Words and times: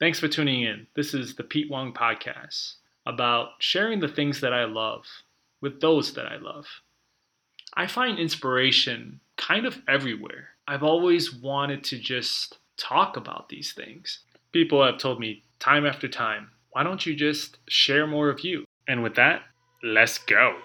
Thanks 0.00 0.18
for 0.18 0.28
tuning 0.28 0.62
in. 0.62 0.86
This 0.96 1.12
is 1.12 1.34
the 1.34 1.44
Pete 1.44 1.70
Wong 1.70 1.92
Podcast 1.92 2.76
about 3.04 3.50
sharing 3.58 4.00
the 4.00 4.08
things 4.08 4.40
that 4.40 4.54
I 4.54 4.64
love 4.64 5.04
with 5.60 5.82
those 5.82 6.14
that 6.14 6.24
I 6.24 6.38
love. 6.38 6.64
I 7.74 7.86
find 7.86 8.18
inspiration 8.18 9.20
kind 9.36 9.66
of 9.66 9.76
everywhere. 9.86 10.48
I've 10.66 10.82
always 10.82 11.34
wanted 11.34 11.84
to 11.84 11.98
just 11.98 12.56
talk 12.78 13.18
about 13.18 13.50
these 13.50 13.74
things. 13.74 14.20
People 14.52 14.82
have 14.82 14.96
told 14.96 15.20
me 15.20 15.42
time 15.58 15.84
after 15.84 16.08
time, 16.08 16.48
why 16.70 16.82
don't 16.82 17.04
you 17.04 17.14
just 17.14 17.58
share 17.68 18.06
more 18.06 18.30
of 18.30 18.40
you? 18.40 18.64
And 18.88 19.02
with 19.02 19.16
that, 19.16 19.42
let's 19.82 20.16
go. 20.16 20.56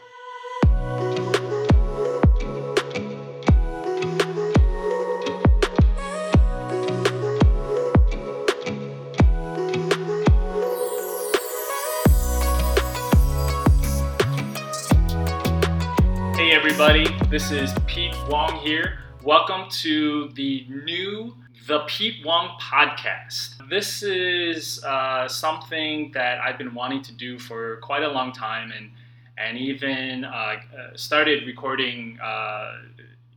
This 17.30 17.50
is 17.50 17.74
Pete 17.88 18.16
Wong 18.30 18.58
here. 18.58 19.00
Welcome 19.24 19.68
to 19.82 20.30
the 20.36 20.66
new 20.70 21.36
The 21.68 21.80
Pete 21.88 22.24
Wong 22.24 22.56
Podcast. 22.62 23.68
This 23.68 24.04
is 24.04 24.84
uh, 24.84 25.28
something 25.28 26.12
that 26.14 26.40
I've 26.40 26.60
been 26.60 26.76
wanting 26.76 27.02
to 27.02 27.12
do 27.12 27.40
for 27.40 27.78
quite 27.78 28.04
a 28.04 28.10
long 28.10 28.32
time 28.32 28.72
and 28.72 28.92
and 29.38 29.58
even 29.58 30.24
uh, 30.24 30.28
uh, 30.28 30.58
started 30.96 31.48
recording 31.48 32.20
uh, 32.20 32.74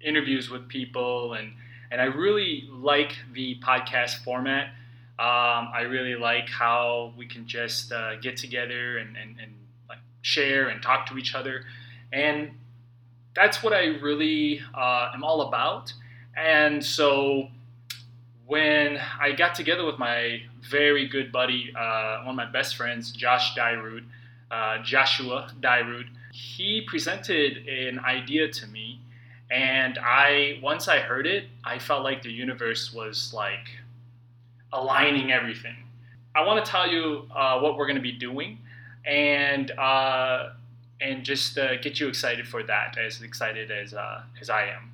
interviews 0.03 0.51
with 0.51 0.69
people 0.69 1.33
and 1.33 1.53
and 1.91 2.01
I 2.01 2.05
really 2.05 2.69
like 2.71 3.17
the 3.33 3.59
podcast 3.61 4.23
format. 4.23 4.67
Um, 5.19 5.71
I 5.73 5.87
really 5.89 6.15
like 6.15 6.51
how 6.51 7.15
we 7.17 7.27
can 7.27 7.47
just 7.47 7.91
uh, 7.91 8.17
get 8.17 8.37
together 8.37 8.99
and, 8.99 9.17
and, 9.17 9.41
and 9.41 9.55
like 9.89 9.99
share 10.21 10.69
and 10.69 10.83
talk 10.83 11.07
to 11.07 11.17
each 11.17 11.35
other. 11.35 11.65
And 12.13 12.51
that's 13.39 13.63
what 13.63 13.73
I 13.73 13.85
really 14.03 14.61
uh, 14.75 15.13
am 15.15 15.23
all 15.23 15.43
about. 15.43 15.93
And 16.37 16.85
so 16.85 17.49
when 18.47 18.99
I 19.21 19.31
got 19.31 19.55
together 19.55 19.85
with 19.87 19.97
my 19.99 20.43
very 20.69 21.07
good 21.07 21.31
buddy, 21.31 21.73
uh, 21.79 22.19
one 22.19 22.31
of 22.31 22.35
my 22.35 22.51
best 22.51 22.75
friends, 22.77 23.13
Josh 23.13 23.55
Dyrud, 23.57 24.05
uh, 24.51 24.83
Joshua 24.83 25.53
Dyrud, 25.61 26.07
he 26.33 26.83
presented 26.89 27.69
an 27.69 28.01
idea 28.01 28.49
to 28.49 28.67
me. 28.67 29.01
And 29.53 29.99
I, 30.03 30.59
once 30.61 30.89
I 30.89 30.99
heard 30.99 31.27
it, 31.27 31.45
I 31.65 31.79
felt 31.79 32.03
like 32.03 32.23
the 32.23 32.33
universe 32.33 32.93
was 32.93 33.33
like 33.33 33.69
aligning 34.73 35.31
everything. 35.31 35.77
I 36.35 36.45
want 36.45 36.65
to 36.65 36.69
tell 36.71 36.91
you 36.91 37.29
uh, 37.35 37.61
what 37.61 37.77
we're 37.77 37.87
going 37.87 37.97
to 37.97 38.03
be 38.03 38.13
doing, 38.13 38.59
and 39.07 39.71
uh, 39.73 40.51
and 41.01 41.25
just 41.25 41.59
uh, 41.59 41.77
get 41.77 42.01
you 42.01 42.09
excited 42.09 42.47
for 42.47 42.63
that, 42.65 42.97
as 42.99 43.23
excited 43.23 43.71
as 43.71 43.95
uh, 43.95 44.23
as 44.41 44.51
I 44.51 44.69
am. 44.69 44.93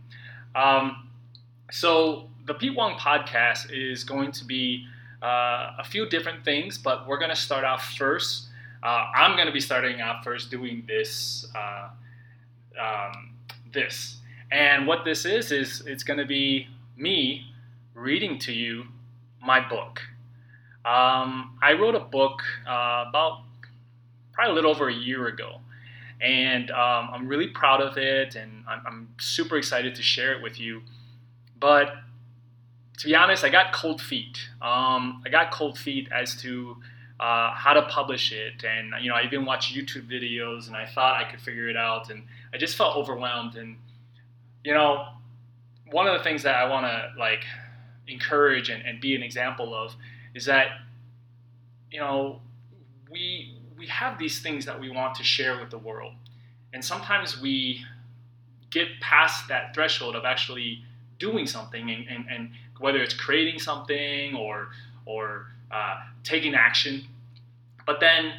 Um, 0.54 1.08
so 1.70 2.28
the 2.46 2.54
Pete 2.54 2.74
Wong 2.74 2.98
podcast 2.98 3.70
is 3.70 4.04
going 4.04 4.32
to 4.32 4.44
be 4.44 4.86
uh, 5.22 5.72
a 5.78 5.84
few 5.84 6.08
different 6.08 6.44
things, 6.44 6.78
but 6.78 7.06
we're 7.06 7.18
going 7.18 7.30
to 7.30 7.36
start 7.36 7.64
off 7.64 7.94
first. 7.96 8.46
Uh, 8.82 9.06
I'm 9.14 9.34
going 9.34 9.46
to 9.46 9.52
be 9.52 9.60
starting 9.60 10.00
out 10.00 10.22
first 10.22 10.50
doing 10.50 10.84
this. 10.86 11.46
Uh, 11.54 11.88
um, 12.80 13.30
this 13.72 14.18
and 14.50 14.86
what 14.86 15.04
this 15.04 15.24
is 15.24 15.52
is 15.52 15.82
it's 15.86 16.02
going 16.02 16.18
to 16.18 16.26
be 16.26 16.68
me 16.96 17.44
reading 17.94 18.38
to 18.38 18.52
you 18.52 18.84
my 19.44 19.60
book. 19.60 20.00
Um, 20.84 21.58
I 21.62 21.72
wrote 21.78 21.94
a 21.94 22.00
book 22.00 22.42
uh, 22.66 23.04
about 23.08 23.40
probably 24.32 24.52
a 24.52 24.54
little 24.54 24.70
over 24.70 24.88
a 24.88 24.94
year 24.94 25.26
ago 25.26 25.60
and 26.20 26.70
um, 26.70 27.10
I'm 27.12 27.28
really 27.28 27.48
proud 27.48 27.80
of 27.80 27.96
it, 27.96 28.34
and 28.34 28.64
I'm, 28.68 28.82
I'm, 28.86 29.08
super 29.18 29.56
excited 29.56 29.94
to 29.96 30.02
share 30.02 30.32
it 30.32 30.42
with 30.42 30.58
you. 30.58 30.82
But 31.58 31.92
to 32.98 33.06
be 33.06 33.14
honest, 33.14 33.44
I 33.44 33.50
got 33.50 33.72
cold 33.72 34.00
feet. 34.00 34.38
Um, 34.62 35.22
I 35.26 35.28
got 35.30 35.50
cold 35.50 35.78
feet 35.78 36.08
as 36.12 36.34
to 36.42 36.76
uh, 37.20 37.52
how 37.52 37.74
to 37.74 37.82
publish 37.82 38.32
it, 38.32 38.64
and 38.64 38.92
you 39.02 39.10
know, 39.10 39.16
I 39.16 39.24
even 39.24 39.44
watched 39.44 39.74
YouTube 39.74 40.10
videos, 40.10 40.68
and 40.68 40.76
I 40.76 40.86
thought 40.86 41.20
I 41.20 41.30
could 41.30 41.40
figure 41.40 41.68
it 41.68 41.76
out, 41.76 42.10
and 42.10 42.24
I 42.52 42.58
just 42.58 42.76
felt 42.76 42.96
overwhelmed. 42.96 43.56
And 43.56 43.76
you 44.64 44.74
know, 44.74 45.08
one 45.90 46.06
of 46.06 46.16
the 46.16 46.24
things 46.24 46.42
that 46.44 46.54
I 46.54 46.68
want 46.68 46.86
to 46.86 47.18
like 47.18 47.44
encourage 48.08 48.68
and, 48.68 48.84
and 48.84 49.00
be 49.00 49.14
an 49.14 49.22
example 49.22 49.74
of 49.74 49.94
is 50.34 50.44
that 50.46 50.68
you 51.90 52.00
know 52.00 52.40
we 53.10 53.53
we 53.84 53.90
have 53.90 54.18
these 54.18 54.40
things 54.40 54.64
that 54.64 54.80
we 54.80 54.88
want 54.88 55.14
to 55.14 55.22
share 55.22 55.60
with 55.60 55.68
the 55.68 55.76
world. 55.76 56.14
And 56.72 56.82
sometimes 56.82 57.38
we 57.38 57.84
get 58.70 58.88
past 59.00 59.46
that 59.48 59.74
threshold 59.74 60.16
of 60.16 60.24
actually 60.24 60.82
doing 61.18 61.46
something 61.46 61.90
and, 61.90 62.06
and, 62.08 62.24
and 62.30 62.50
whether 62.80 63.02
it's 63.02 63.12
creating 63.12 63.58
something 63.58 64.34
or, 64.34 64.68
or 65.04 65.48
uh, 65.70 65.96
taking 66.22 66.54
action. 66.54 67.04
But 67.86 68.00
then 68.00 68.32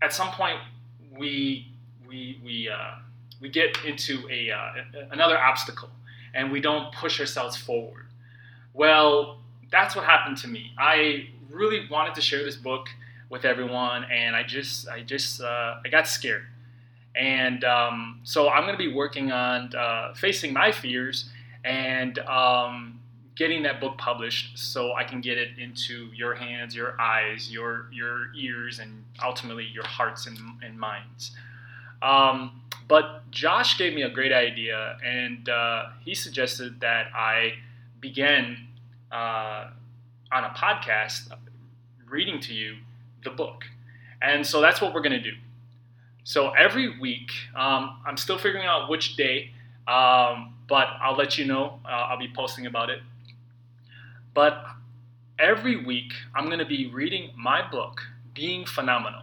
at 0.00 0.14
some 0.14 0.30
point 0.30 0.56
we, 1.14 1.70
we, 2.08 2.40
we, 2.42 2.70
uh, 2.70 2.94
we 3.42 3.50
get 3.50 3.76
into 3.84 4.26
a, 4.30 4.50
uh, 4.50 4.72
another 5.10 5.38
obstacle 5.38 5.90
and 6.32 6.50
we 6.50 6.62
don't 6.62 6.94
push 6.94 7.20
ourselves 7.20 7.58
forward. 7.58 8.06
Well, 8.72 9.40
that's 9.70 9.94
what 9.94 10.06
happened 10.06 10.38
to 10.38 10.48
me. 10.48 10.72
I 10.78 11.28
really 11.50 11.86
wanted 11.90 12.14
to 12.14 12.22
share 12.22 12.42
this 12.42 12.56
book 12.56 12.88
with 13.30 13.44
everyone, 13.44 14.04
and 14.12 14.36
I 14.36 14.42
just 14.42 14.88
I 14.88 15.00
just 15.00 15.40
uh, 15.40 15.76
I 15.84 15.88
got 15.88 16.06
scared, 16.06 16.42
and 17.14 17.64
um, 17.64 18.20
so 18.24 18.48
I'm 18.50 18.66
to 18.70 18.76
be 18.76 18.92
working 18.92 19.32
on 19.32 19.74
uh, 19.74 20.12
facing 20.14 20.52
my 20.52 20.72
fears 20.72 21.30
and 21.64 22.18
um, 22.20 23.00
getting 23.36 23.62
that 23.62 23.80
book 23.80 23.96
published 23.96 24.58
so 24.58 24.94
I 24.94 25.04
can 25.04 25.20
get 25.20 25.38
it 25.38 25.58
into 25.58 26.10
your 26.14 26.34
hands, 26.34 26.74
your 26.74 27.00
eyes, 27.00 27.50
your 27.50 27.86
your 27.92 28.34
ears, 28.34 28.80
and 28.80 29.04
ultimately 29.24 29.66
your 29.72 29.86
hearts 29.86 30.26
and, 30.26 30.38
and 30.62 30.78
minds. 30.78 31.30
Um, 32.02 32.62
but 32.88 33.30
Josh 33.30 33.78
gave 33.78 33.94
me 33.94 34.02
a 34.02 34.10
great 34.10 34.32
idea, 34.32 34.98
and 35.04 35.48
uh, 35.48 35.86
he 36.04 36.14
suggested 36.14 36.80
that 36.80 37.06
I 37.14 37.54
begin 38.00 38.56
uh, 39.12 39.68
on 40.32 40.44
a 40.44 40.48
podcast 40.48 41.30
reading 42.08 42.40
to 42.40 42.52
you 42.52 42.76
the 43.24 43.30
book. 43.30 43.64
And 44.22 44.46
so 44.46 44.60
that's 44.60 44.80
what 44.80 44.94
we're 44.94 45.00
going 45.00 45.12
to 45.12 45.22
do. 45.22 45.36
So 46.24 46.50
every 46.50 46.98
week, 46.98 47.30
um, 47.56 47.98
I'm 48.06 48.16
still 48.16 48.38
figuring 48.38 48.66
out 48.66 48.88
which 48.88 49.16
day, 49.16 49.52
um, 49.88 50.54
but 50.68 50.88
I'll 51.00 51.16
let 51.16 51.38
you 51.38 51.44
know. 51.46 51.80
Uh, 51.84 51.88
I'll 51.88 52.18
be 52.18 52.30
posting 52.34 52.66
about 52.66 52.90
it. 52.90 53.00
But 54.34 54.64
every 55.38 55.84
week, 55.84 56.12
I'm 56.34 56.46
going 56.46 56.58
to 56.58 56.66
be 56.66 56.86
reading 56.86 57.30
my 57.36 57.68
book, 57.68 58.02
Being 58.34 58.64
Phenomenal, 58.66 59.22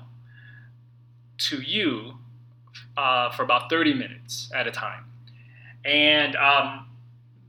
to 1.37 1.61
you 1.61 2.15
uh, 2.97 3.29
for 3.31 3.43
about 3.43 3.69
30 3.69 3.93
minutes 3.93 4.51
at 4.53 4.67
a 4.67 4.71
time. 4.71 5.05
And 5.85 6.35
um, 6.35 6.87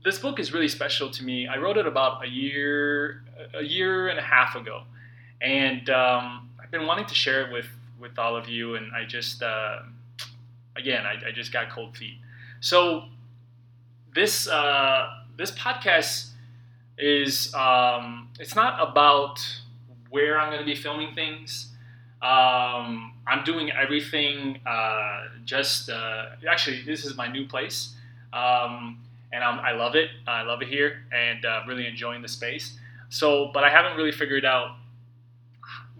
this 0.05 0.19
book 0.19 0.39
is 0.39 0.53
really 0.53 0.67
special 0.67 1.09
to 1.09 1.23
me. 1.23 1.47
I 1.47 1.57
wrote 1.57 1.77
it 1.77 1.87
about 1.87 2.23
a 2.23 2.29
year, 2.29 3.23
a 3.55 3.63
year 3.63 4.07
and 4.07 4.19
a 4.19 4.21
half 4.23 4.55
ago 4.55 4.83
and 5.41 5.89
um, 5.89 6.49
I've 6.61 6.71
been 6.71 6.85
wanting 6.85 7.05
to 7.05 7.15
share 7.15 7.47
it 7.47 7.53
with 7.53 7.67
with 7.99 8.17
all 8.17 8.35
of 8.35 8.47
you, 8.47 8.75
and 8.75 8.91
I 8.93 9.05
just 9.05 9.43
uh, 9.43 9.79
again 10.75 11.05
I, 11.05 11.29
I, 11.29 11.31
just 11.31 11.51
got 11.51 11.69
cold 11.69 11.97
feet. 11.97 12.17
So 12.61 13.05
this 14.15 14.47
uh, 14.47 15.09
this 15.37 15.51
podcast 15.51 16.31
is 16.97 17.53
um, 17.53 18.29
it's 18.39 18.55
not 18.55 18.89
about 18.89 19.39
where 20.09 20.39
I'm 20.39 20.49
going 20.49 20.59
to 20.59 20.65
be 20.65 20.75
filming 20.75 21.13
things. 21.13 21.67
Um, 22.21 23.13
I'm 23.27 23.43
doing 23.45 23.71
everything 23.71 24.59
uh, 24.65 25.25
just 25.45 25.89
uh, 25.89 26.27
actually 26.49 26.83
this 26.83 27.05
is 27.05 27.15
my 27.15 27.27
new 27.27 27.47
place. 27.47 27.95
Um, 28.33 28.99
and 29.31 29.43
I'm, 29.43 29.59
i 29.59 29.71
love 29.71 29.95
it. 29.95 30.09
I 30.27 30.41
love 30.41 30.61
it 30.61 30.67
here, 30.67 31.03
and 31.11 31.45
uh, 31.45 31.61
really 31.67 31.87
enjoying 31.87 32.21
the 32.21 32.27
space. 32.27 32.77
So, 33.09 33.51
but 33.53 33.63
I 33.63 33.69
haven't 33.69 33.97
really 33.97 34.11
figured 34.11 34.45
out 34.45 34.75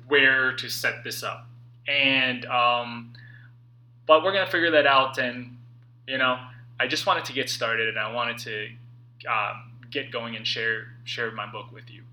where 0.10 0.54
to 0.54 0.70
set 0.70 1.04
this 1.04 1.24
up. 1.24 1.48
And 1.88 2.46
um, 2.46 3.14
but 4.06 4.24
we're 4.24 4.34
gonna 4.34 4.52
figure 4.52 4.72
that 4.72 4.86
out. 4.86 5.18
And 5.18 5.58
you 6.08 6.18
know, 6.18 6.38
I 6.80 6.88
just 6.88 7.06
wanted 7.06 7.26
to 7.26 7.34
get 7.34 7.50
started, 7.50 7.88
and 7.88 7.98
I 7.98 8.12
wanted 8.12 8.38
to 8.40 8.68
um, 9.32 9.72
get 9.90 10.12
going 10.12 10.36
and 10.36 10.46
share 10.46 10.88
share 11.06 11.32
my 11.32 11.50
book 11.50 11.72
with 11.72 11.90
you. 11.90 12.04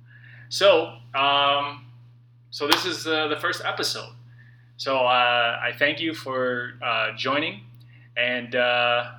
So 0.48 0.94
um, 1.14 1.87
so 2.50 2.66
this 2.69 2.84
is 2.87 3.06
uh, 3.06 3.28
the 3.28 3.37
first 3.37 3.62
episode. 3.64 4.12
So 4.76 4.99
uh, 4.99 5.58
I 5.62 5.72
thank 5.78 6.00
you 6.00 6.14
for 6.14 6.75
uh, 6.82 7.16
joining, 7.16 7.62
and 8.16 8.54
uh, 8.54 9.12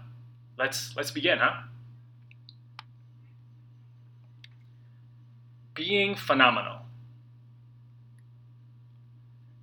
let's 0.57 0.95
let's 0.95 1.11
begin, 1.11 1.39
huh? 1.39 1.63
Being 5.73 6.15
phenomenal. 6.15 6.86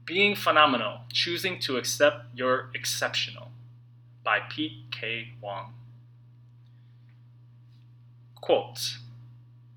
Being 0.06 0.36
Phenomenal 0.36 0.98
Choosing 1.10 1.58
to 1.60 1.78
Accept 1.78 2.26
Your 2.34 2.68
Exceptional 2.74 3.48
by 4.22 4.40
Pete 4.50 4.90
K. 4.90 5.28
Wong. 5.40 5.72
Quotes 8.38 8.98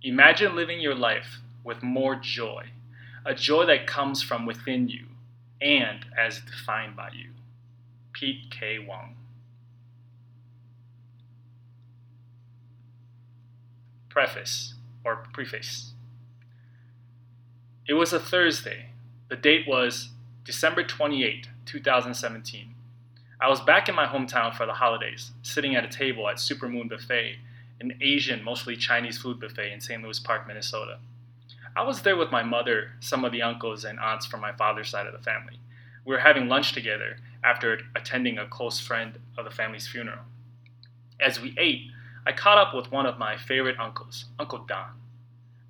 Imagine 0.03 0.53
living 0.53 0.81
your 0.81 0.95
life 0.95 1.39
with 1.63 1.81
more 1.81 2.15
joy, 2.15 2.65
a 3.25 3.33
joy 3.33 3.65
that 3.68 3.88
comes 3.88 4.21
from 4.21 4.45
within 4.45 4.89
you 4.89 5.06
and 5.62 6.06
as 6.18 6.41
defined 6.41 6.97
by 6.97 7.09
you. 7.13 7.30
Pete 8.12 8.51
K. 8.51 8.80
Wong. 8.80 9.15
Preface 14.09 14.73
or 15.06 15.23
preface. 15.31 15.94
It 17.88 17.94
was 17.94 18.12
a 18.12 18.19
Thursday. 18.19 18.88
The 19.30 19.38
date 19.38 19.65
was 19.65 20.09
December 20.47 20.81
28, 20.81 21.49
2017. 21.65 22.73
I 23.41 23.49
was 23.49 23.59
back 23.59 23.89
in 23.89 23.95
my 23.95 24.05
hometown 24.05 24.55
for 24.55 24.65
the 24.65 24.71
holidays, 24.71 25.31
sitting 25.41 25.75
at 25.75 25.83
a 25.83 25.89
table 25.89 26.29
at 26.29 26.38
Supermoon 26.38 26.88
Buffet, 26.88 27.35
an 27.81 27.97
Asian, 27.99 28.41
mostly 28.45 28.77
Chinese 28.77 29.17
food 29.17 29.41
buffet 29.41 29.73
in 29.73 29.81
St. 29.81 30.01
Louis 30.01 30.21
Park, 30.21 30.47
Minnesota. 30.47 30.99
I 31.75 31.83
was 31.83 32.01
there 32.01 32.15
with 32.15 32.31
my 32.31 32.44
mother, 32.44 32.91
some 33.01 33.25
of 33.25 33.33
the 33.33 33.41
uncles 33.41 33.83
and 33.83 33.99
aunts 33.99 34.25
from 34.25 34.39
my 34.39 34.53
father's 34.53 34.88
side 34.88 35.05
of 35.05 35.11
the 35.11 35.19
family. 35.19 35.59
We 36.05 36.15
were 36.15 36.21
having 36.21 36.47
lunch 36.47 36.71
together 36.71 37.17
after 37.44 37.79
attending 37.94 38.38
a 38.38 38.47
close 38.47 38.79
friend 38.79 39.19
of 39.38 39.44
the 39.44 39.51
family's 39.51 39.89
funeral. 39.89 40.23
As 41.19 41.41
we 41.41 41.55
ate, 41.59 41.91
I 42.25 42.31
caught 42.31 42.57
up 42.57 42.73
with 42.73 42.89
one 42.89 43.05
of 43.05 43.19
my 43.19 43.35
favorite 43.35 43.77
uncles, 43.77 44.27
Uncle 44.39 44.59
Don. 44.59 44.91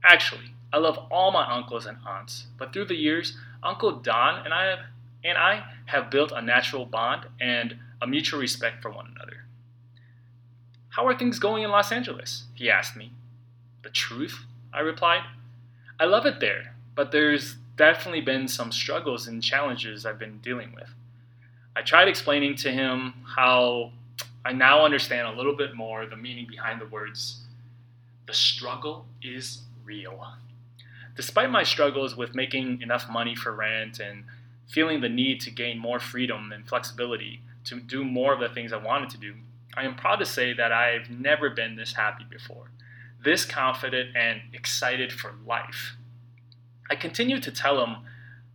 Actually, 0.03 0.53
I 0.71 0.77
love 0.77 0.99
all 1.09 1.31
my 1.31 1.51
uncles 1.51 1.87
and 1.87 1.97
aunts, 2.05 2.45
but 2.59 2.73
through 2.73 2.85
the 2.85 2.95
years, 2.95 3.37
Uncle 3.63 3.91
Don 3.91 4.45
and 4.45 4.53
I 4.53 4.65
have, 4.67 4.79
and 5.23 5.37
I 5.37 5.63
have 5.85 6.11
built 6.11 6.31
a 6.31 6.41
natural 6.41 6.85
bond 6.85 7.25
and 7.39 7.77
a 8.01 8.07
mutual 8.07 8.39
respect 8.39 8.81
for 8.81 8.91
one 8.91 9.07
another. 9.15 9.45
How 10.89 11.05
are 11.05 11.17
things 11.17 11.39
going 11.39 11.63
in 11.63 11.71
Los 11.71 11.91
Angeles? 11.91 12.45
he 12.55 12.69
asked 12.69 12.95
me. 12.95 13.11
The 13.83 13.89
truth? 13.89 14.45
I 14.73 14.79
replied. 14.79 15.23
I 15.99 16.05
love 16.05 16.25
it 16.25 16.39
there, 16.39 16.75
but 16.95 17.11
there's 17.11 17.55
definitely 17.75 18.21
been 18.21 18.47
some 18.47 18.71
struggles 18.71 19.27
and 19.27 19.41
challenges 19.41 20.05
I've 20.05 20.19
been 20.19 20.39
dealing 20.39 20.73
with. 20.73 20.89
I 21.75 21.83
tried 21.83 22.07
explaining 22.07 22.55
to 22.57 22.71
him 22.71 23.13
how 23.23 23.91
I 24.43 24.53
now 24.53 24.83
understand 24.83 25.27
a 25.27 25.37
little 25.37 25.55
bit 25.55 25.75
more 25.75 26.05
the 26.05 26.15
meaning 26.15 26.47
behind 26.49 26.81
the 26.81 26.87
words, 26.87 27.41
the 28.25 28.33
struggle 28.33 29.05
is 29.21 29.61
real. 29.85 30.25
Despite 31.17 31.49
my 31.49 31.63
struggles 31.63 32.15
with 32.15 32.35
making 32.35 32.83
enough 32.83 33.09
money 33.09 33.35
for 33.35 33.51
rent 33.51 33.99
and 33.99 34.23
feeling 34.67 35.01
the 35.01 35.09
need 35.09 35.41
to 35.41 35.51
gain 35.51 35.79
more 35.79 35.99
freedom 35.99 36.51
and 36.51 36.67
flexibility 36.67 37.41
to 37.65 37.79
do 37.79 38.05
more 38.05 38.33
of 38.33 38.39
the 38.39 38.49
things 38.49 38.71
I 38.71 38.77
wanted 38.77 39.09
to 39.09 39.17
do, 39.17 39.33
I 39.75 39.83
am 39.83 39.95
proud 39.95 40.17
to 40.17 40.25
say 40.25 40.53
that 40.53 40.71
I've 40.71 41.09
never 41.09 41.49
been 41.49 41.75
this 41.75 41.93
happy 41.93 42.23
before, 42.29 42.69
this 43.23 43.45
confident 43.45 44.15
and 44.15 44.41
excited 44.53 45.11
for 45.11 45.33
life. 45.43 45.97
I 46.89 46.95
continue 46.95 47.41
to 47.41 47.51
tell 47.51 47.83
him 47.83 47.97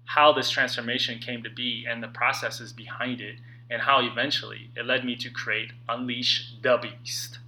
how 0.05 0.33
this 0.33 0.49
transformation 0.49 1.19
came 1.19 1.43
to 1.43 1.51
be 1.51 1.85
and 1.89 2.01
the 2.01 2.09
processes 2.09 2.73
behind 2.73 3.21
it 3.21 3.37
and 3.69 3.83
how 3.83 4.01
eventually 4.01 4.71
it 4.77 4.87
led 4.87 5.05
me 5.05 5.17
to 5.17 5.31
create 5.31 5.73
Unleash 5.89 6.55
the 6.63 6.77
Beast. 6.77 7.41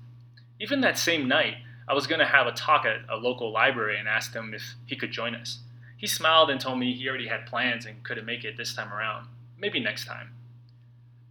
Even 0.58 0.80
that 0.80 0.98
same 0.98 1.28
night, 1.28 1.58
I 1.86 1.94
was 1.94 2.06
going 2.06 2.20
to 2.20 2.26
have 2.26 2.46
a 2.46 2.52
talk 2.52 2.86
at 2.86 3.08
a 3.10 3.16
local 3.16 3.52
library 3.52 3.98
and 3.98 4.08
asked 4.08 4.34
him 4.34 4.54
if 4.54 4.62
he 4.86 4.96
could 4.96 5.12
join 5.12 5.34
us. 5.34 5.58
He 5.96 6.06
smiled 6.06 6.50
and 6.50 6.60
told 6.60 6.78
me 6.78 6.94
he 6.94 7.08
already 7.08 7.28
had 7.28 7.46
plans 7.46 7.86
and 7.86 8.02
couldn't 8.02 8.26
make 8.26 8.44
it 8.44 8.56
this 8.56 8.74
time 8.74 8.92
around. 8.92 9.28
Maybe 9.58 9.80
next 9.80 10.06
time. 10.06 10.30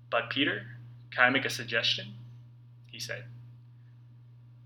But, 0.09 0.29
Peter, 0.29 0.63
can 1.11 1.25
I 1.25 1.29
make 1.29 1.45
a 1.45 1.49
suggestion? 1.49 2.13
He 2.85 2.99
said. 2.99 3.25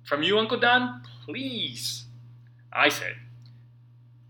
From 0.03 0.23
you, 0.23 0.37
Uncle 0.37 0.59
Don? 0.59 1.01
Please. 1.25 2.05
I 2.71 2.89
said, 2.89 3.15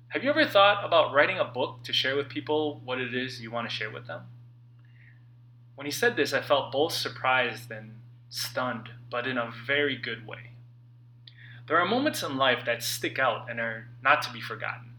Have 0.10 0.24
you 0.24 0.30
ever 0.30 0.46
thought 0.46 0.86
about 0.86 1.14
writing 1.14 1.38
a 1.38 1.46
book 1.46 1.84
to 1.84 1.94
share 1.94 2.16
with 2.16 2.30
people 2.30 2.82
what 2.86 3.00
it 3.00 3.14
is 3.14 3.42
you 3.42 3.52
want 3.52 3.70
to 3.70 3.76
share 3.76 3.92
with 3.92 4.08
them? 4.08 4.22
When 5.76 5.86
he 5.86 5.92
said 5.92 6.16
this, 6.16 6.34
I 6.34 6.42
felt 6.42 6.72
both 6.72 6.94
surprised 6.94 7.70
and 7.70 8.00
stunned, 8.30 8.90
but 9.12 9.28
in 9.28 9.38
a 9.38 9.52
very 9.66 9.96
good 9.96 10.26
way. 10.26 10.52
There 11.68 11.78
are 11.78 11.86
moments 11.86 12.24
in 12.24 12.38
life 12.38 12.64
that 12.66 12.82
stick 12.82 13.20
out 13.20 13.50
and 13.50 13.60
are 13.60 13.88
not 14.02 14.22
to 14.24 14.32
be 14.32 14.40
forgotten. 14.40 14.94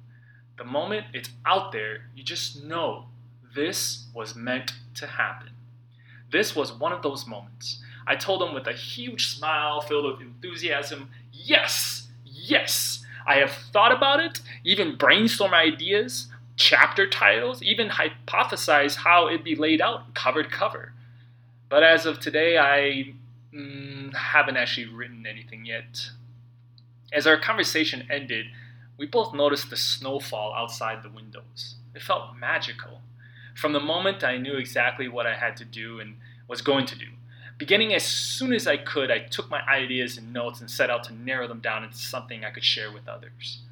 The 0.59 0.65
moment 0.65 1.07
it's 1.15 1.31
out 1.47 1.73
there, 1.73 2.11
you 2.15 2.23
just 2.23 2.63
know 2.63 3.07
this 3.55 4.07
was 4.15 4.35
meant 4.35 4.73
to 4.97 5.07
happen. 5.07 5.51
This 6.31 6.55
was 6.55 6.73
one 6.73 6.93
of 6.93 7.03
those 7.03 7.27
moments. 7.27 7.83
I 8.07 8.17
told 8.17 8.43
him 8.43 8.55
with 8.55 8.67
a 8.67 8.73
huge 8.73 9.29
smile 9.29 9.81
filled 9.81 10.13
with 10.13 10.21
enthusiasm, 10.21 11.11
Yes, 11.33 12.09
yes, 12.25 13.05
I 13.27 13.37
have 13.37 13.51
thought 13.51 13.93
about 13.93 14.21
it, 14.21 14.41
even 14.65 14.97
brainstormed 14.97 15.53
ideas 15.53 16.29
chapter 16.57 17.09
titles, 17.09 17.63
even 17.63 17.89
hypothesize 17.89 18.97
how 18.97 19.29
it'd 19.29 19.45
be 19.45 19.55
laid 19.55 19.81
out 19.81 20.15
cover 20.15 20.43
to 20.43 20.49
cover. 20.49 20.93
But 21.69 21.83
as 21.83 22.05
of 22.05 22.19
today, 22.19 22.59
I 22.59 23.15
mm, 23.55 24.15
haven't 24.15 24.57
actually 24.57 24.87
written 24.87 25.27
anything 25.27 25.65
yet. 25.65 26.11
As 27.13 27.27
our 27.27 27.39
conversation 27.39 28.07
ended, 28.11 28.47
we 28.99 29.07
both 29.07 29.35
noticed 29.35 29.71
the 29.71 29.77
snowfall 29.77 30.53
outside 30.55 31.03
the 31.03 31.09
windows. 31.09 31.77
It 31.95 32.03
felt 32.03 32.37
magical. 32.37 33.01
From 33.55 33.73
the 33.73 33.81
moment 33.81 34.23
I 34.23 34.37
knew 34.37 34.57
exactly 34.57 35.09
what 35.09 35.27
I 35.27 35.35
had 35.35 35.57
to 35.59 35.65
do 35.65 36.01
and 36.01 36.17
was 36.49 36.61
going 36.61 36.87
to 36.87 36.99
do. 36.99 37.07
Beginning 37.57 37.95
as 37.95 38.05
soon 38.05 38.53
as 38.53 38.67
I 38.67 38.77
could, 38.77 39.11
I 39.11 39.21
took 39.21 39.51
my 39.51 39.63
ideas 39.67 40.17
and 40.17 40.33
notes 40.33 40.61
and 40.61 40.71
set 40.71 40.91
out 40.91 41.03
to 41.05 41.15
narrow 41.15 41.49
them 41.49 41.61
down 41.61 41.83
into 41.83 41.97
something 41.97 42.45
I 42.45 42.51
could 42.51 42.63
share 42.63 42.93
with 42.93 43.09
others. 43.09 43.63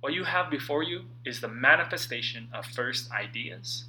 What 0.00 0.12
you 0.12 0.24
have 0.24 0.50
before 0.50 0.82
you 0.82 1.06
is 1.24 1.40
the 1.40 1.48
manifestation 1.48 2.48
of 2.52 2.66
first 2.66 3.10
ideas, 3.10 3.84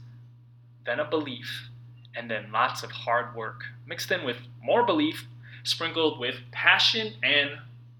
then 0.85 0.99
a 0.99 1.09
belief, 1.09 1.69
and 2.15 2.31
then 2.31 2.51
lots 2.53 2.83
of 2.83 2.91
hard 2.91 3.35
work, 3.35 3.65
mixed 3.85 4.11
in 4.11 4.23
with 4.23 4.37
more 4.63 4.85
belief, 4.85 5.25
sprinkled 5.63 6.17
with 6.19 6.35
passion 6.51 7.15
and 7.21 7.49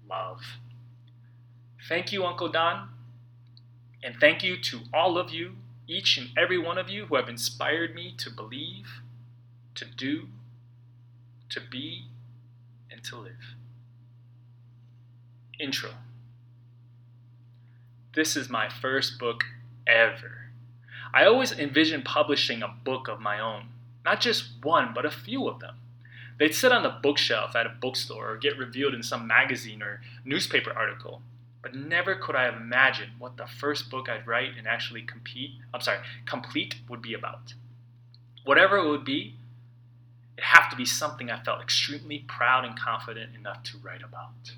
love. 0.08 0.40
Thank 1.88 2.10
you, 2.12 2.24
Uncle 2.24 2.48
Don, 2.48 2.88
and 4.02 4.16
thank 4.16 4.42
you 4.42 4.56
to 4.60 4.80
all 4.92 5.16
of 5.16 5.30
you, 5.30 5.52
each 5.86 6.18
and 6.18 6.30
every 6.36 6.58
one 6.58 6.78
of 6.78 6.88
you 6.88 7.06
who 7.06 7.14
have 7.14 7.28
inspired 7.28 7.94
me 7.94 8.12
to 8.18 8.28
believe, 8.28 9.02
to 9.76 9.84
do, 9.84 10.26
to 11.48 11.60
be, 11.60 12.06
and 12.90 13.04
to 13.04 13.16
live. 13.16 13.54
Intro. 15.60 15.90
This 18.16 18.36
is 18.36 18.48
my 18.48 18.68
first 18.68 19.18
book 19.18 19.44
ever. 19.86 20.50
I 21.14 21.24
always 21.24 21.52
envisioned 21.52 22.04
publishing 22.04 22.62
a 22.62 22.74
book 22.84 23.06
of 23.06 23.20
my 23.20 23.38
own, 23.38 23.66
not 24.04 24.20
just 24.20 24.62
one, 24.62 24.90
but 24.92 25.06
a 25.06 25.10
few 25.10 25.46
of 25.46 25.60
them. 25.60 25.76
They'd 26.38 26.54
sit 26.54 26.72
on 26.72 26.82
the 26.82 26.98
bookshelf 27.00 27.54
at 27.54 27.66
a 27.66 27.76
bookstore 27.80 28.32
or 28.32 28.36
get 28.36 28.58
reviewed 28.58 28.92
in 28.92 29.04
some 29.04 29.26
magazine 29.26 29.82
or 29.82 30.00
newspaper 30.24 30.72
article. 30.72 31.22
But 31.66 31.74
never 31.74 32.14
could 32.14 32.36
I 32.36 32.44
have 32.44 32.54
imagined 32.54 33.14
what 33.18 33.38
the 33.38 33.46
first 33.48 33.90
book 33.90 34.08
I'd 34.08 34.24
write 34.24 34.50
and 34.56 34.68
actually 34.68 35.02
compete, 35.02 35.50
I'm 35.74 35.80
sorry, 35.80 35.98
complete 36.24 36.76
would 36.88 37.02
be 37.02 37.12
about. 37.12 37.54
Whatever 38.44 38.76
it 38.76 38.88
would 38.88 39.04
be, 39.04 39.34
it 40.38 40.44
have 40.44 40.70
to 40.70 40.76
be 40.76 40.84
something 40.84 41.28
I 41.28 41.42
felt 41.42 41.60
extremely 41.60 42.20
proud 42.20 42.64
and 42.64 42.78
confident 42.78 43.34
enough 43.34 43.64
to 43.64 43.78
write 43.78 44.04
about. 44.04 44.52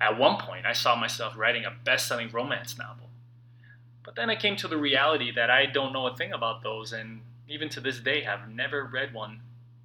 At 0.00 0.18
one 0.18 0.40
point, 0.40 0.64
I 0.64 0.72
saw 0.72 0.96
myself 0.96 1.36
writing 1.36 1.66
a 1.66 1.76
best 1.84 2.08
selling 2.08 2.30
romance 2.30 2.78
novel. 2.78 3.10
But 4.02 4.16
then 4.16 4.30
I 4.30 4.34
came 4.34 4.56
to 4.56 4.68
the 4.68 4.78
reality 4.78 5.30
that 5.30 5.50
I 5.50 5.66
don't 5.66 5.92
know 5.92 6.06
a 6.06 6.16
thing 6.16 6.32
about 6.32 6.62
those, 6.62 6.94
and 6.94 7.20
even 7.48 7.68
to 7.68 7.82
this 7.82 8.00
day 8.00 8.22
have 8.22 8.48
never 8.48 8.82
read 8.82 9.12
one, 9.12 9.42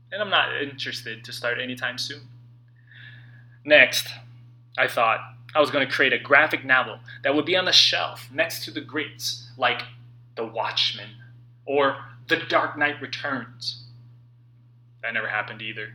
and 0.09 0.21
I'm 0.21 0.29
not 0.29 0.55
interested 0.55 1.25
to 1.25 1.33
start 1.33 1.59
anytime 1.59 1.97
soon. 1.97 2.29
Next, 3.65 4.07
I 4.77 4.87
thought 4.87 5.19
I 5.55 5.59
was 5.59 5.71
going 5.71 5.87
to 5.87 5.93
create 5.93 6.13
a 6.13 6.19
graphic 6.19 6.63
novel 6.63 6.99
that 7.23 7.35
would 7.35 7.45
be 7.45 7.55
on 7.55 7.65
the 7.65 7.71
shelf 7.71 8.29
next 8.31 8.63
to 8.65 8.71
the 8.71 8.81
greats 8.81 9.49
like 9.57 9.81
The 10.35 10.45
Watchmen 10.45 11.09
or 11.65 11.97
The 12.27 12.37
Dark 12.37 12.77
Knight 12.77 13.01
Returns. 13.01 13.83
That 15.01 15.13
never 15.13 15.27
happened 15.27 15.61
either. 15.61 15.93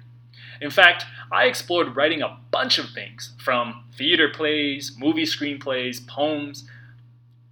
In 0.61 0.71
fact, 0.71 1.05
I 1.31 1.45
explored 1.45 1.97
writing 1.97 2.23
a 2.23 2.39
bunch 2.51 2.79
of 2.79 2.91
things 2.91 3.35
from 3.39 3.85
theater 3.97 4.29
plays, 4.29 4.97
movie 4.99 5.25
screenplays, 5.25 6.07
poems, 6.07 6.69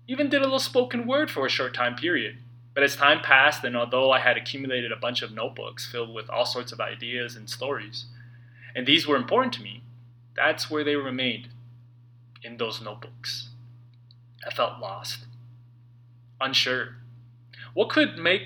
even 0.09 0.29
did 0.29 0.41
a 0.41 0.45
little 0.45 0.59
spoken 0.59 1.07
word 1.07 1.31
for 1.31 1.47
a 1.47 1.51
short 1.51 1.75
time 1.75 1.95
period. 1.95 2.39
But 2.75 2.85
as 2.85 2.97
time 2.97 3.21
passed, 3.21 3.65
and 3.65 3.77
although 3.77 4.11
I 4.11 4.21
had 4.21 4.37
accumulated 4.37 4.93
a 4.93 4.97
bunch 4.97 5.23
of 5.23 5.33
notebooks 5.33 5.87
filled 5.87 6.15
with 6.15 6.31
all 6.31 6.47
sorts 6.47 6.73
of 6.73 6.81
ideas 6.81 7.37
and 7.37 7.49
stories, 7.49 8.07
and 8.75 8.87
these 8.87 9.07
were 9.07 9.17
important 9.17 9.53
to 9.55 9.63
me, 9.63 9.83
that's 10.35 10.71
where 10.71 10.83
they 10.83 10.97
remained 10.97 11.49
in 12.43 12.57
those 12.57 12.81
notebooks. 12.81 13.49
I 14.47 14.51
felt 14.51 14.81
lost, 14.81 15.27
unsure. 16.41 16.97
What 17.75 17.89
could 17.89 18.19
make 18.19 18.43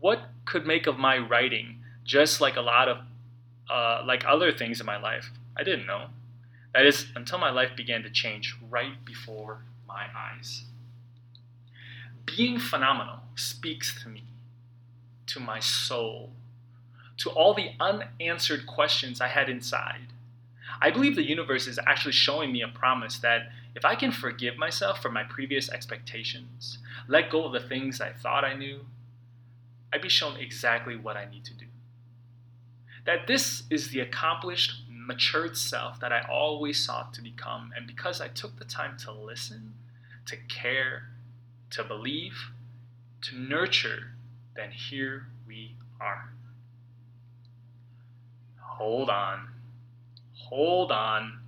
what 0.00 0.20
could 0.44 0.66
make 0.66 0.86
of 0.86 0.98
my 0.98 1.18
writing 1.18 1.82
just 2.04 2.40
like 2.40 2.56
a 2.56 2.60
lot 2.60 2.88
of 2.88 2.98
uh, 3.68 4.02
like 4.06 4.24
other 4.24 4.52
things 4.52 4.80
in 4.80 4.86
my 4.86 4.98
life? 4.98 5.30
I 5.56 5.62
didn't 5.62 5.86
know. 5.86 6.06
That 6.74 6.86
is 6.86 7.06
until 7.16 7.38
my 7.38 7.50
life 7.50 7.70
began 7.76 8.02
to 8.02 8.10
change 8.10 8.56
right 8.70 9.04
before 9.04 9.62
my 9.86 10.06
eyes. 10.16 10.64
Being 12.26 12.58
phenomenal 12.58 13.20
speaks 13.36 14.02
to 14.02 14.08
me, 14.08 14.24
to 15.26 15.40
my 15.40 15.60
soul, 15.60 16.30
to 17.18 17.30
all 17.30 17.54
the 17.54 17.70
unanswered 17.80 18.66
questions 18.66 19.20
I 19.20 19.28
had 19.28 19.48
inside. 19.48 20.12
I 20.80 20.90
believe 20.90 21.16
the 21.16 21.28
universe 21.28 21.66
is 21.66 21.78
actually 21.86 22.12
showing 22.12 22.52
me 22.52 22.62
a 22.62 22.68
promise 22.68 23.18
that 23.18 23.50
if 23.74 23.84
I 23.84 23.94
can 23.94 24.12
forgive 24.12 24.56
myself 24.56 25.02
for 25.02 25.10
my 25.10 25.24
previous 25.24 25.68
expectations, 25.70 26.78
let 27.08 27.30
go 27.30 27.44
of 27.44 27.52
the 27.52 27.68
things 27.68 28.00
I 28.00 28.12
thought 28.12 28.44
I 28.44 28.54
knew, 28.54 28.80
I'd 29.92 30.02
be 30.02 30.08
shown 30.08 30.36
exactly 30.36 30.96
what 30.96 31.16
I 31.16 31.28
need 31.30 31.44
to 31.46 31.54
do. 31.54 31.66
That 33.06 33.26
this 33.26 33.64
is 33.70 33.90
the 33.90 34.00
accomplished, 34.00 34.82
matured 34.90 35.56
self 35.56 35.98
that 36.00 36.12
I 36.12 36.26
always 36.30 36.84
sought 36.84 37.14
to 37.14 37.22
become, 37.22 37.72
and 37.76 37.86
because 37.86 38.20
I 38.20 38.28
took 38.28 38.58
the 38.58 38.64
time 38.64 38.96
to 38.98 39.12
listen, 39.12 39.74
to 40.26 40.36
care, 40.36 41.08
to 41.70 41.82
believe, 41.82 42.50
to 43.22 43.36
nurture, 43.36 44.12
then 44.54 44.70
here 44.70 45.26
we 45.46 45.76
are. 46.00 46.30
Hold 48.60 49.08
on. 49.08 49.48
Hold 50.46 50.90
on. 50.90 51.40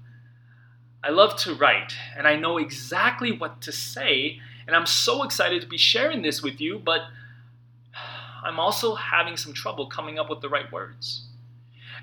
I 1.03 1.11
love 1.11 1.37
to 1.41 1.55
write, 1.55 1.95
and 2.17 2.27
I 2.29 2.37
know 2.37 2.59
exactly 2.59 3.33
what 3.33 3.63
to 3.63 3.73
say, 3.73 4.39
and 4.67 4.77
I'm 4.77 4.87
so 4.87 5.23
excited 5.23 5.63
to 5.63 5.69
be 5.69 5.79
sharing 5.79 6.21
this 6.21 6.43
with 6.43 6.61
you, 6.61 6.79
but 6.79 7.01
I'm 8.45 8.61
also 8.61 8.95
having 8.95 9.37
some 9.37 9.55
trouble 9.55 9.87
coming 9.87 10.19
up 10.19 10.29
with 10.29 10.43
the 10.43 10.49
right 10.49 10.71
words. 10.71 11.23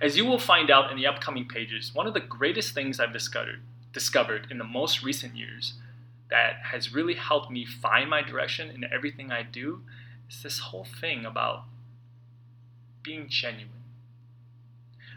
As 0.02 0.18
you 0.18 0.26
will 0.26 0.40
find 0.40 0.70
out 0.70 0.92
in 0.92 0.98
the 0.98 1.08
upcoming 1.08 1.48
pages, 1.48 1.94
one 1.94 2.08
of 2.08 2.14
the 2.14 2.20
greatest 2.20 2.74
things 2.74 3.00
I've 3.00 3.14
discovered, 3.14 3.62
discovered 3.94 4.48
in 4.52 4.58
the 4.58 4.64
most 4.64 5.04
recent 5.04 5.36
years 5.36 5.74
that 6.30 6.58
has 6.72 6.94
really 6.94 7.16
helped 7.16 7.50
me 7.52 7.66
find 7.66 8.10
my 8.10 8.22
direction 8.22 8.70
in 8.70 8.84
everything 8.84 9.32
I 9.32 9.44
do 9.44 9.82
is 10.30 10.44
this 10.44 10.60
whole 10.60 10.86
thing 10.86 11.26
about 11.26 11.64
being 13.02 13.28
genuine. 13.30 13.77